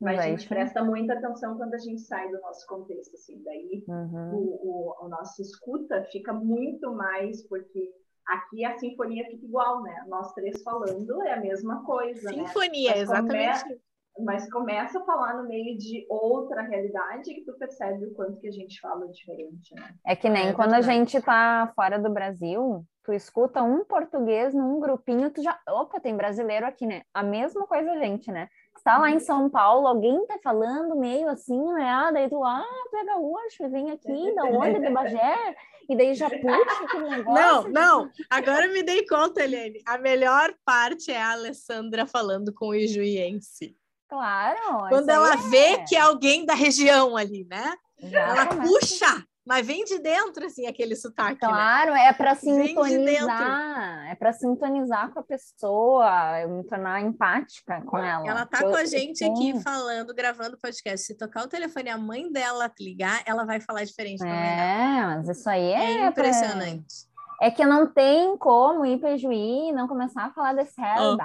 Mas 0.00 0.18
a 0.18 0.22
gente 0.22 0.48
presta 0.48 0.82
muita 0.82 1.12
atenção 1.12 1.56
quando 1.56 1.74
a 1.74 1.78
gente 1.78 2.00
sai 2.00 2.28
do 2.28 2.40
nosso 2.40 2.66
contexto, 2.66 3.14
assim, 3.14 3.40
daí 3.44 3.84
uhum. 3.86 4.34
o, 4.34 4.96
o, 5.00 5.06
o 5.06 5.08
nosso 5.08 5.40
escuta 5.40 6.02
fica 6.10 6.32
muito 6.32 6.92
mais, 6.92 7.46
porque 7.46 7.94
aqui 8.26 8.64
a 8.64 8.76
sinfonia 8.78 9.24
fica 9.30 9.44
igual, 9.44 9.80
né? 9.84 10.04
Nós 10.08 10.32
três 10.32 10.60
falando 10.64 11.22
é 11.22 11.34
a 11.34 11.40
mesma 11.40 11.84
coisa, 11.84 12.32
né? 12.32 12.46
Sinfonia, 12.46 12.94
né? 12.96 12.98
exatamente 12.98 13.80
mas 14.18 14.50
começa 14.50 14.98
a 14.98 15.04
falar 15.04 15.34
no 15.34 15.48
meio 15.48 15.76
de 15.78 16.06
outra 16.08 16.62
realidade 16.62 17.34
que 17.34 17.44
tu 17.44 17.54
percebe 17.58 18.06
o 18.06 18.14
quanto 18.14 18.38
que 18.38 18.48
a 18.48 18.52
gente 18.52 18.80
fala 18.80 19.08
diferente, 19.08 19.74
né? 19.74 19.94
É 20.06 20.14
que 20.14 20.28
nem 20.28 20.48
é 20.48 20.52
quando 20.52 20.74
a 20.74 20.82
gente 20.82 21.20
tá 21.20 21.72
fora 21.74 21.98
do 21.98 22.10
Brasil, 22.10 22.84
tu 23.02 23.12
escuta 23.12 23.62
um 23.62 23.84
português 23.84 24.54
num 24.54 24.78
grupinho, 24.78 25.30
tu 25.30 25.42
já, 25.42 25.58
opa, 25.68 25.98
tem 25.98 26.16
brasileiro 26.16 26.66
aqui, 26.66 26.86
né? 26.86 27.02
A 27.12 27.22
mesma 27.22 27.66
coisa 27.66 27.92
a 27.92 27.98
gente, 27.98 28.30
né? 28.30 28.48
Está 28.76 28.98
lá 28.98 29.10
em 29.10 29.18
São 29.18 29.48
Paulo, 29.48 29.86
alguém 29.86 30.26
tá 30.26 30.38
falando 30.42 30.96
meio 30.96 31.28
assim, 31.28 31.62
né? 31.72 31.88
Ah, 31.88 32.10
daí 32.10 32.28
tu, 32.28 32.42
ah, 32.44 32.64
tu 32.90 32.96
é 32.96 33.04
gaúcho, 33.04 33.70
vem 33.70 33.90
aqui, 33.90 34.34
da 34.34 34.44
onde, 34.44 34.80
de 34.80 34.90
Bagé? 34.90 35.56
E 35.88 35.96
daí 35.96 36.14
já 36.14 36.28
puxa 36.28 36.84
aquele 36.84 37.08
negócio. 37.16 37.42
Não, 37.42 37.68
não, 37.68 38.10
agora 38.30 38.68
me 38.68 38.82
dei 38.82 39.06
conta, 39.06 39.42
Eliane. 39.42 39.80
A 39.86 39.98
melhor 39.98 40.54
parte 40.64 41.10
é 41.10 41.20
a 41.20 41.32
Alessandra 41.32 42.06
falando 42.06 42.52
com 42.52 42.68
o 42.68 42.74
Ijuiense. 42.74 43.76
Claro. 44.12 44.88
Quando 44.90 45.08
ela 45.08 45.32
é. 45.32 45.36
vê 45.38 45.78
que 45.88 45.96
é 45.96 46.00
alguém 46.00 46.44
da 46.44 46.52
região 46.52 47.16
ali, 47.16 47.46
né? 47.48 47.72
Ela 47.98 48.44
puxa, 48.46 49.24
mas 49.46 49.66
vem 49.66 49.86
de 49.86 49.98
dentro, 50.00 50.44
assim, 50.44 50.66
aquele 50.66 50.94
sotaque. 50.94 51.40
Né? 51.40 51.48
Claro, 51.48 51.92
né? 51.92 52.08
é 52.08 52.12
para 52.12 52.34
sintonizar, 52.34 54.06
é 54.10 54.14
para 54.14 54.34
sintonizar 54.34 55.10
com 55.10 55.20
a 55.20 55.22
pessoa, 55.22 56.40
eu 56.42 56.50
me 56.50 56.64
tornar 56.64 57.00
empática 57.00 57.80
com 57.86 57.96
ela. 57.96 58.28
Ela 58.28 58.44
tá 58.44 58.60
eu, 58.60 58.70
com 58.70 58.76
a 58.76 58.84
gente 58.84 59.24
aqui 59.24 59.58
falando, 59.62 60.14
gravando 60.14 60.58
podcast. 60.60 61.06
Se 61.06 61.16
tocar 61.16 61.44
o 61.44 61.48
telefone 61.48 61.88
a 61.88 61.96
mãe 61.96 62.30
dela 62.30 62.70
ligar, 62.78 63.22
ela 63.24 63.46
vai 63.46 63.60
falar 63.60 63.84
diferente 63.84 64.22
É, 64.22 65.06
mas 65.06 65.26
isso 65.26 65.48
aí 65.48 65.72
é, 65.72 66.02
é 66.02 66.06
impressionante. 66.06 67.06
Pra... 67.38 67.46
É 67.46 67.50
que 67.50 67.64
não 67.64 67.86
tem 67.86 68.36
como 68.36 68.84
ir 68.84 69.00
para 69.00 69.16
Juí 69.16 69.70
e 69.70 69.72
não 69.72 69.88
começar 69.88 70.26
a 70.26 70.32
falar 70.32 70.52
desse 70.52 70.74
oh. 70.80 71.16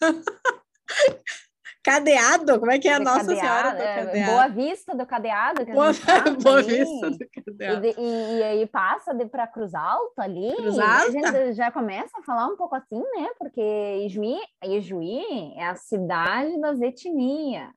Cadeado? 1.82 2.58
Como 2.58 2.70
é 2.70 2.78
que 2.78 2.88
é 2.88 2.94
a 2.94 3.00
Nossa 3.00 3.20
cadeado, 3.20 3.40
Senhora 3.40 3.70
do 3.70 3.82
é, 3.82 4.04
Cadeado? 4.04 4.32
Boa 4.32 4.48
Vista 4.48 4.94
do 4.94 5.06
Cadeado. 5.06 5.64
boa, 5.66 5.90
boa 6.42 6.62
Vista 6.62 7.10
do 7.10 7.30
Cadeado. 7.30 7.86
E, 7.86 7.94
e, 7.96 8.38
e 8.38 8.42
aí 8.42 8.66
passa 8.66 9.14
para 9.26 9.46
Cruz 9.46 9.74
Alta 9.74 10.22
ali. 10.22 10.54
Cruz 10.56 10.78
Alta? 10.78 11.06
A 11.06 11.10
gente 11.10 11.52
já 11.54 11.70
começa 11.70 12.18
a 12.18 12.22
falar 12.22 12.46
um 12.48 12.56
pouco 12.56 12.74
assim, 12.74 13.00
né? 13.00 13.28
Porque 13.38 13.62
Ijuí, 14.06 14.38
Ijuí 14.62 15.54
é 15.56 15.66
a 15.66 15.74
cidade 15.74 16.60
das 16.60 16.80
etnias. 16.80 17.72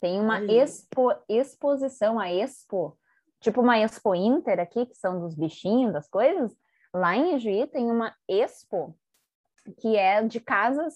Tem 0.00 0.20
uma 0.20 0.42
expo, 0.44 1.12
exposição, 1.28 2.18
a 2.18 2.32
Expo, 2.32 2.96
tipo 3.38 3.60
uma 3.60 3.78
Expo 3.78 4.14
Inter 4.14 4.58
aqui, 4.58 4.86
que 4.86 4.94
são 4.96 5.20
dos 5.20 5.34
bichinhos, 5.34 5.92
das 5.92 6.08
coisas. 6.08 6.52
Lá 6.92 7.14
em 7.16 7.36
Ijuí 7.36 7.66
tem 7.66 7.90
uma 7.90 8.14
Expo 8.28 8.96
que 9.78 9.96
é 9.96 10.22
de 10.22 10.40
casas 10.40 10.94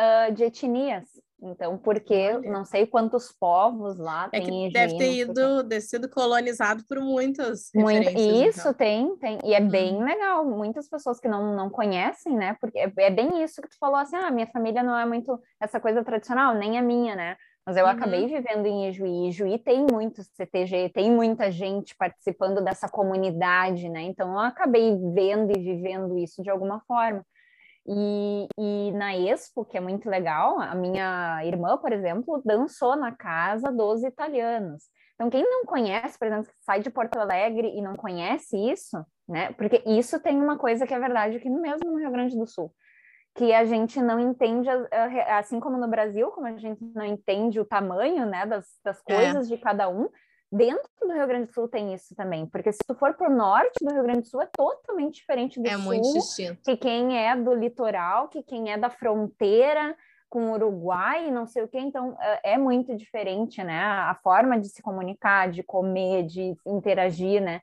uh, 0.00 0.32
de 0.32 0.44
etnias. 0.44 1.04
Então, 1.42 1.76
porque 1.76 2.38
não 2.38 2.64
sei 2.64 2.86
quantos 2.86 3.30
povos 3.30 3.98
lá 3.98 4.28
é 4.32 4.40
tem. 4.40 4.68
Que 4.68 4.72
deve 4.72 4.96
ter 4.96 5.12
ido, 5.12 5.62
deve 5.62 5.82
sido 5.82 6.08
colonizado 6.08 6.82
por 6.88 7.00
muitas 7.00 7.70
Muito, 7.74 8.08
Isso 8.10 8.60
então. 8.60 8.74
tem, 8.74 9.16
tem. 9.16 9.38
E 9.44 9.54
é 9.54 9.60
hum. 9.60 9.68
bem 9.68 10.02
legal. 10.02 10.44
Muitas 10.44 10.88
pessoas 10.88 11.20
que 11.20 11.28
não, 11.28 11.54
não 11.54 11.68
conhecem, 11.68 12.34
né? 12.34 12.56
Porque 12.60 12.78
é, 12.78 12.90
é, 12.96 13.10
bem 13.10 13.42
isso 13.42 13.60
que 13.60 13.68
tu 13.68 13.76
falou 13.78 13.96
assim: 13.96 14.16
ah, 14.16 14.30
minha 14.30 14.46
família 14.46 14.82
não 14.82 14.96
é 14.96 15.04
muito 15.04 15.38
essa 15.60 15.78
coisa 15.78 16.02
tradicional, 16.02 16.54
nem 16.54 16.78
a 16.78 16.82
minha, 16.82 17.14
né? 17.14 17.36
Mas 17.66 17.76
eu 17.76 17.84
uhum. 17.84 17.90
acabei 17.90 18.26
vivendo 18.26 18.66
em 18.66 18.88
Ijuí. 18.88 19.28
Ijuí 19.28 19.58
tem 19.58 19.86
muito 19.90 20.22
CTG, 20.22 20.90
tem 20.90 21.10
muita 21.10 21.50
gente 21.50 21.96
participando 21.96 22.62
dessa 22.62 22.88
comunidade, 22.88 23.88
né? 23.88 24.02
Então 24.02 24.32
eu 24.32 24.38
acabei 24.38 24.96
vendo 25.14 25.50
e 25.50 25.62
vivendo 25.62 26.18
isso 26.18 26.42
de 26.42 26.50
alguma 26.50 26.80
forma. 26.80 27.24
E, 27.86 28.46
e, 28.58 28.92
na 28.92 29.14
Expo, 29.14 29.64
que 29.64 29.76
é 29.76 29.80
muito 29.80 30.08
legal, 30.08 30.58
a 30.58 30.74
minha 30.74 31.44
irmã, 31.44 31.76
por 31.76 31.92
exemplo, 31.92 32.42
dançou 32.44 32.96
na 32.96 33.12
casa 33.12 33.70
dos 33.70 34.02
italianos. 34.02 34.84
Então, 35.14 35.30
quem 35.30 35.44
não 35.44 35.64
conhece, 35.64 36.18
por 36.18 36.26
exemplo, 36.26 36.50
sai 36.62 36.80
de 36.80 36.90
Porto 36.90 37.18
Alegre 37.18 37.68
e 37.68 37.82
não 37.82 37.94
conhece 37.94 38.56
isso, 38.56 39.04
né? 39.28 39.52
Porque 39.52 39.82
isso 39.86 40.18
tem 40.20 40.40
uma 40.40 40.58
coisa 40.58 40.86
que 40.86 40.94
é 40.94 40.98
verdade 40.98 41.36
aqui 41.36 41.48
mesmo 41.48 41.90
no 41.90 41.98
Rio 41.98 42.10
Grande 42.10 42.36
do 42.36 42.46
Sul, 42.46 42.74
que 43.36 43.52
a 43.52 43.64
gente 43.64 44.00
não 44.00 44.18
entende, 44.18 44.68
assim 45.28 45.60
como 45.60 45.76
no 45.76 45.88
Brasil, 45.88 46.30
como 46.30 46.46
a 46.46 46.56
gente 46.56 46.82
não 46.94 47.04
entende 47.04 47.60
o 47.60 47.64
tamanho, 47.64 48.26
né, 48.26 48.46
das, 48.46 48.66
das 48.82 49.02
é. 49.08 49.14
coisas 49.14 49.46
é. 49.46 49.54
de 49.54 49.62
cada 49.62 49.88
um, 49.88 50.08
dentro 50.54 50.88
do 51.00 51.12
Rio 51.12 51.26
Grande 51.26 51.46
do 51.46 51.52
Sul 51.52 51.68
tem 51.68 51.92
isso 51.92 52.14
também, 52.14 52.46
porque 52.46 52.72
se 52.72 52.78
tu 52.86 52.94
for 52.94 53.14
para 53.14 53.28
o 53.28 53.34
norte 53.34 53.84
do 53.84 53.92
Rio 53.92 54.02
Grande 54.02 54.20
do 54.20 54.28
Sul 54.28 54.40
é 54.40 54.48
totalmente 54.56 55.16
diferente 55.16 55.60
do 55.60 55.66
é 55.66 55.72
sul, 55.72 55.82
muito 55.82 56.12
distinto. 56.12 56.60
que 56.62 56.76
quem 56.76 57.18
é 57.18 57.36
do 57.36 57.52
litoral, 57.52 58.28
que 58.28 58.42
quem 58.42 58.72
é 58.72 58.78
da 58.78 58.88
fronteira 58.88 59.96
com 60.30 60.50
o 60.50 60.52
Uruguai, 60.52 61.30
não 61.30 61.46
sei 61.46 61.62
o 61.62 61.68
que, 61.68 61.78
então 61.78 62.16
é, 62.20 62.54
é 62.54 62.58
muito 62.58 62.96
diferente, 62.96 63.62
né? 63.62 63.80
A 63.80 64.18
forma 64.22 64.58
de 64.58 64.68
se 64.68 64.82
comunicar, 64.82 65.50
de 65.50 65.62
comer, 65.62 66.24
de 66.24 66.56
interagir, 66.66 67.40
né? 67.40 67.60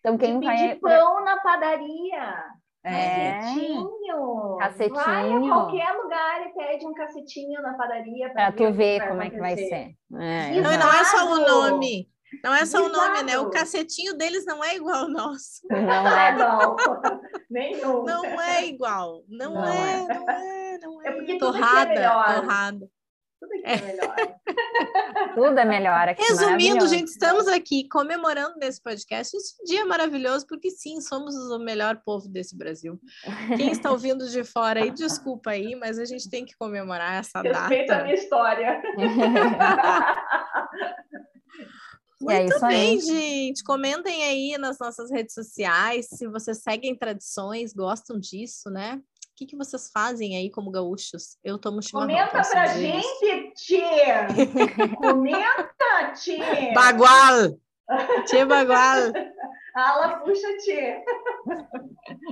Então, 0.00 0.18
quem 0.18 0.38
de 0.38 0.46
vai. 0.46 0.56
pedir 0.56 0.80
pão 0.80 1.24
na 1.24 1.40
padaria. 1.40 2.44
É. 2.84 3.38
Cacetinho. 3.38 4.56
Cacetinho. 4.58 4.94
Vai 4.94 5.32
a 5.32 5.40
qualquer 5.40 5.92
lugar 5.92 6.46
e 6.46 6.54
pede 6.54 6.86
um 6.86 6.94
cacetinho 6.94 7.62
na 7.62 7.74
padaria. 7.74 8.30
Pra 8.30 8.50
ver 8.50 8.56
tu 8.56 8.72
ver 8.72 9.08
como 9.08 9.22
é 9.22 9.30
que 9.30 9.38
vai 9.38 9.56
ser. 9.56 9.94
É. 10.14 10.60
Não, 10.60 10.72
e 10.72 10.76
não 10.76 10.92
é 10.92 11.04
só 11.04 11.24
o 11.24 11.38
nome. 11.38 12.08
Não 12.42 12.54
é 12.54 12.64
só 12.66 12.84
o 12.84 12.88
nome, 12.88 13.22
né? 13.24 13.38
O 13.38 13.50
cacetinho 13.50 14.14
deles 14.16 14.44
não 14.44 14.62
é 14.64 14.76
igual 14.76 15.04
ao 15.04 15.08
nosso. 15.08 15.60
Não 15.70 16.08
é. 16.08 16.36
não. 16.36 16.76
Nenhum. 17.50 18.04
Não 18.04 18.40
é 18.40 18.66
igual. 18.66 19.22
Não, 19.28 19.54
Não 19.54 19.66
é, 19.66 19.92
é. 19.92 20.06
não 20.08 20.30
é, 20.30 20.78
não 20.78 21.02
é. 21.02 21.08
É 21.08 21.12
porque 21.12 21.38
tudo 21.38 21.48
aqui 21.50 21.58
é 21.58 21.62
torrada, 21.62 21.90
melhor. 21.90 22.40
torrada. 22.40 22.88
Tudo 23.40 23.52
aqui 23.54 23.62
é 23.64 23.86
melhor. 23.86 24.16
Tudo 25.34 25.58
é 25.58 25.64
melhor 25.64 26.08
aqui. 26.08 26.22
Resumindo, 26.22 26.86
gente, 26.86 27.08
estamos 27.08 27.48
aqui 27.48 27.88
comemorando 27.88 28.54
nesse 28.58 28.80
podcast 28.82 29.34
esse 29.34 29.64
dia 29.64 29.84
maravilhoso, 29.86 30.46
porque 30.46 30.70
sim, 30.70 31.00
somos 31.00 31.34
o 31.34 31.58
melhor 31.58 32.02
povo 32.04 32.28
desse 32.28 32.56
Brasil. 32.56 33.00
Quem 33.56 33.70
está 33.70 33.90
ouvindo 33.90 34.28
de 34.28 34.44
fora 34.44 34.80
aí, 34.82 34.90
desculpa 34.90 35.50
aí, 35.50 35.74
mas 35.74 35.98
a 35.98 36.04
gente 36.04 36.28
tem 36.28 36.44
que 36.44 36.54
comemorar 36.56 37.14
essa 37.20 37.40
Respeita 37.40 37.94
a 37.94 37.96
data. 37.96 38.04
minha 38.04 38.14
história. 38.14 38.82
E 42.32 42.36
é 42.36 42.38
Muito 42.40 42.54
isso 42.56 42.66
bem, 42.66 42.90
aí. 42.90 43.00
gente. 43.00 43.64
Comentem 43.64 44.24
aí 44.24 44.58
nas 44.58 44.78
nossas 44.78 45.10
redes 45.10 45.34
sociais 45.34 46.06
se 46.08 46.26
vocês 46.26 46.62
seguem 46.62 46.96
tradições, 46.96 47.72
gostam 47.74 48.18
disso, 48.18 48.70
né? 48.70 48.96
O 48.96 49.34
que, 49.36 49.46
que 49.46 49.56
vocês 49.56 49.90
fazem 49.92 50.36
aí 50.36 50.50
como 50.50 50.70
gaúchos? 50.70 51.36
Eu 51.42 51.58
tomo 51.58 51.82
chimarrão. 51.82 52.08
Comenta 52.08 52.48
pra 52.50 52.66
gente, 52.68 53.52
Tchê! 53.54 53.82
Comenta, 54.96 56.12
Tchê! 56.14 56.72
Bagual! 56.74 57.58
Tia 58.26 58.46
Bagual! 58.46 59.12
Ala, 59.74 60.20
puxa, 60.20 60.56
Tchê! 60.58 61.02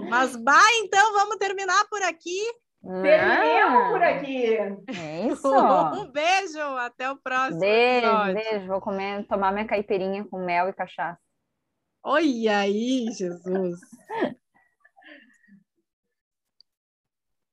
Mas 0.09 0.37
vai, 0.43 0.77
então, 0.79 1.13
vamos 1.13 1.37
terminar 1.37 1.85
por 1.89 2.03
aqui. 2.03 2.41
Terminemos 2.83 3.89
por 3.91 4.03
aqui! 4.03 4.47
É 4.89 5.27
isso. 5.29 5.49
Um 5.49 6.11
beijo, 6.11 6.61
até 6.79 7.11
o 7.11 7.17
próximo 7.17 7.61
Beijo, 7.61 8.07
episódio. 8.07 8.35
beijo. 8.35 8.67
Vou 8.67 8.81
comer, 8.81 9.27
tomar 9.27 9.53
minha 9.53 9.67
caipirinha 9.67 10.25
com 10.25 10.45
mel 10.45 10.69
e 10.69 10.73
cachaça. 10.73 11.21
Olha 12.03 12.59
aí, 12.59 13.07
Jesus. 13.13 13.79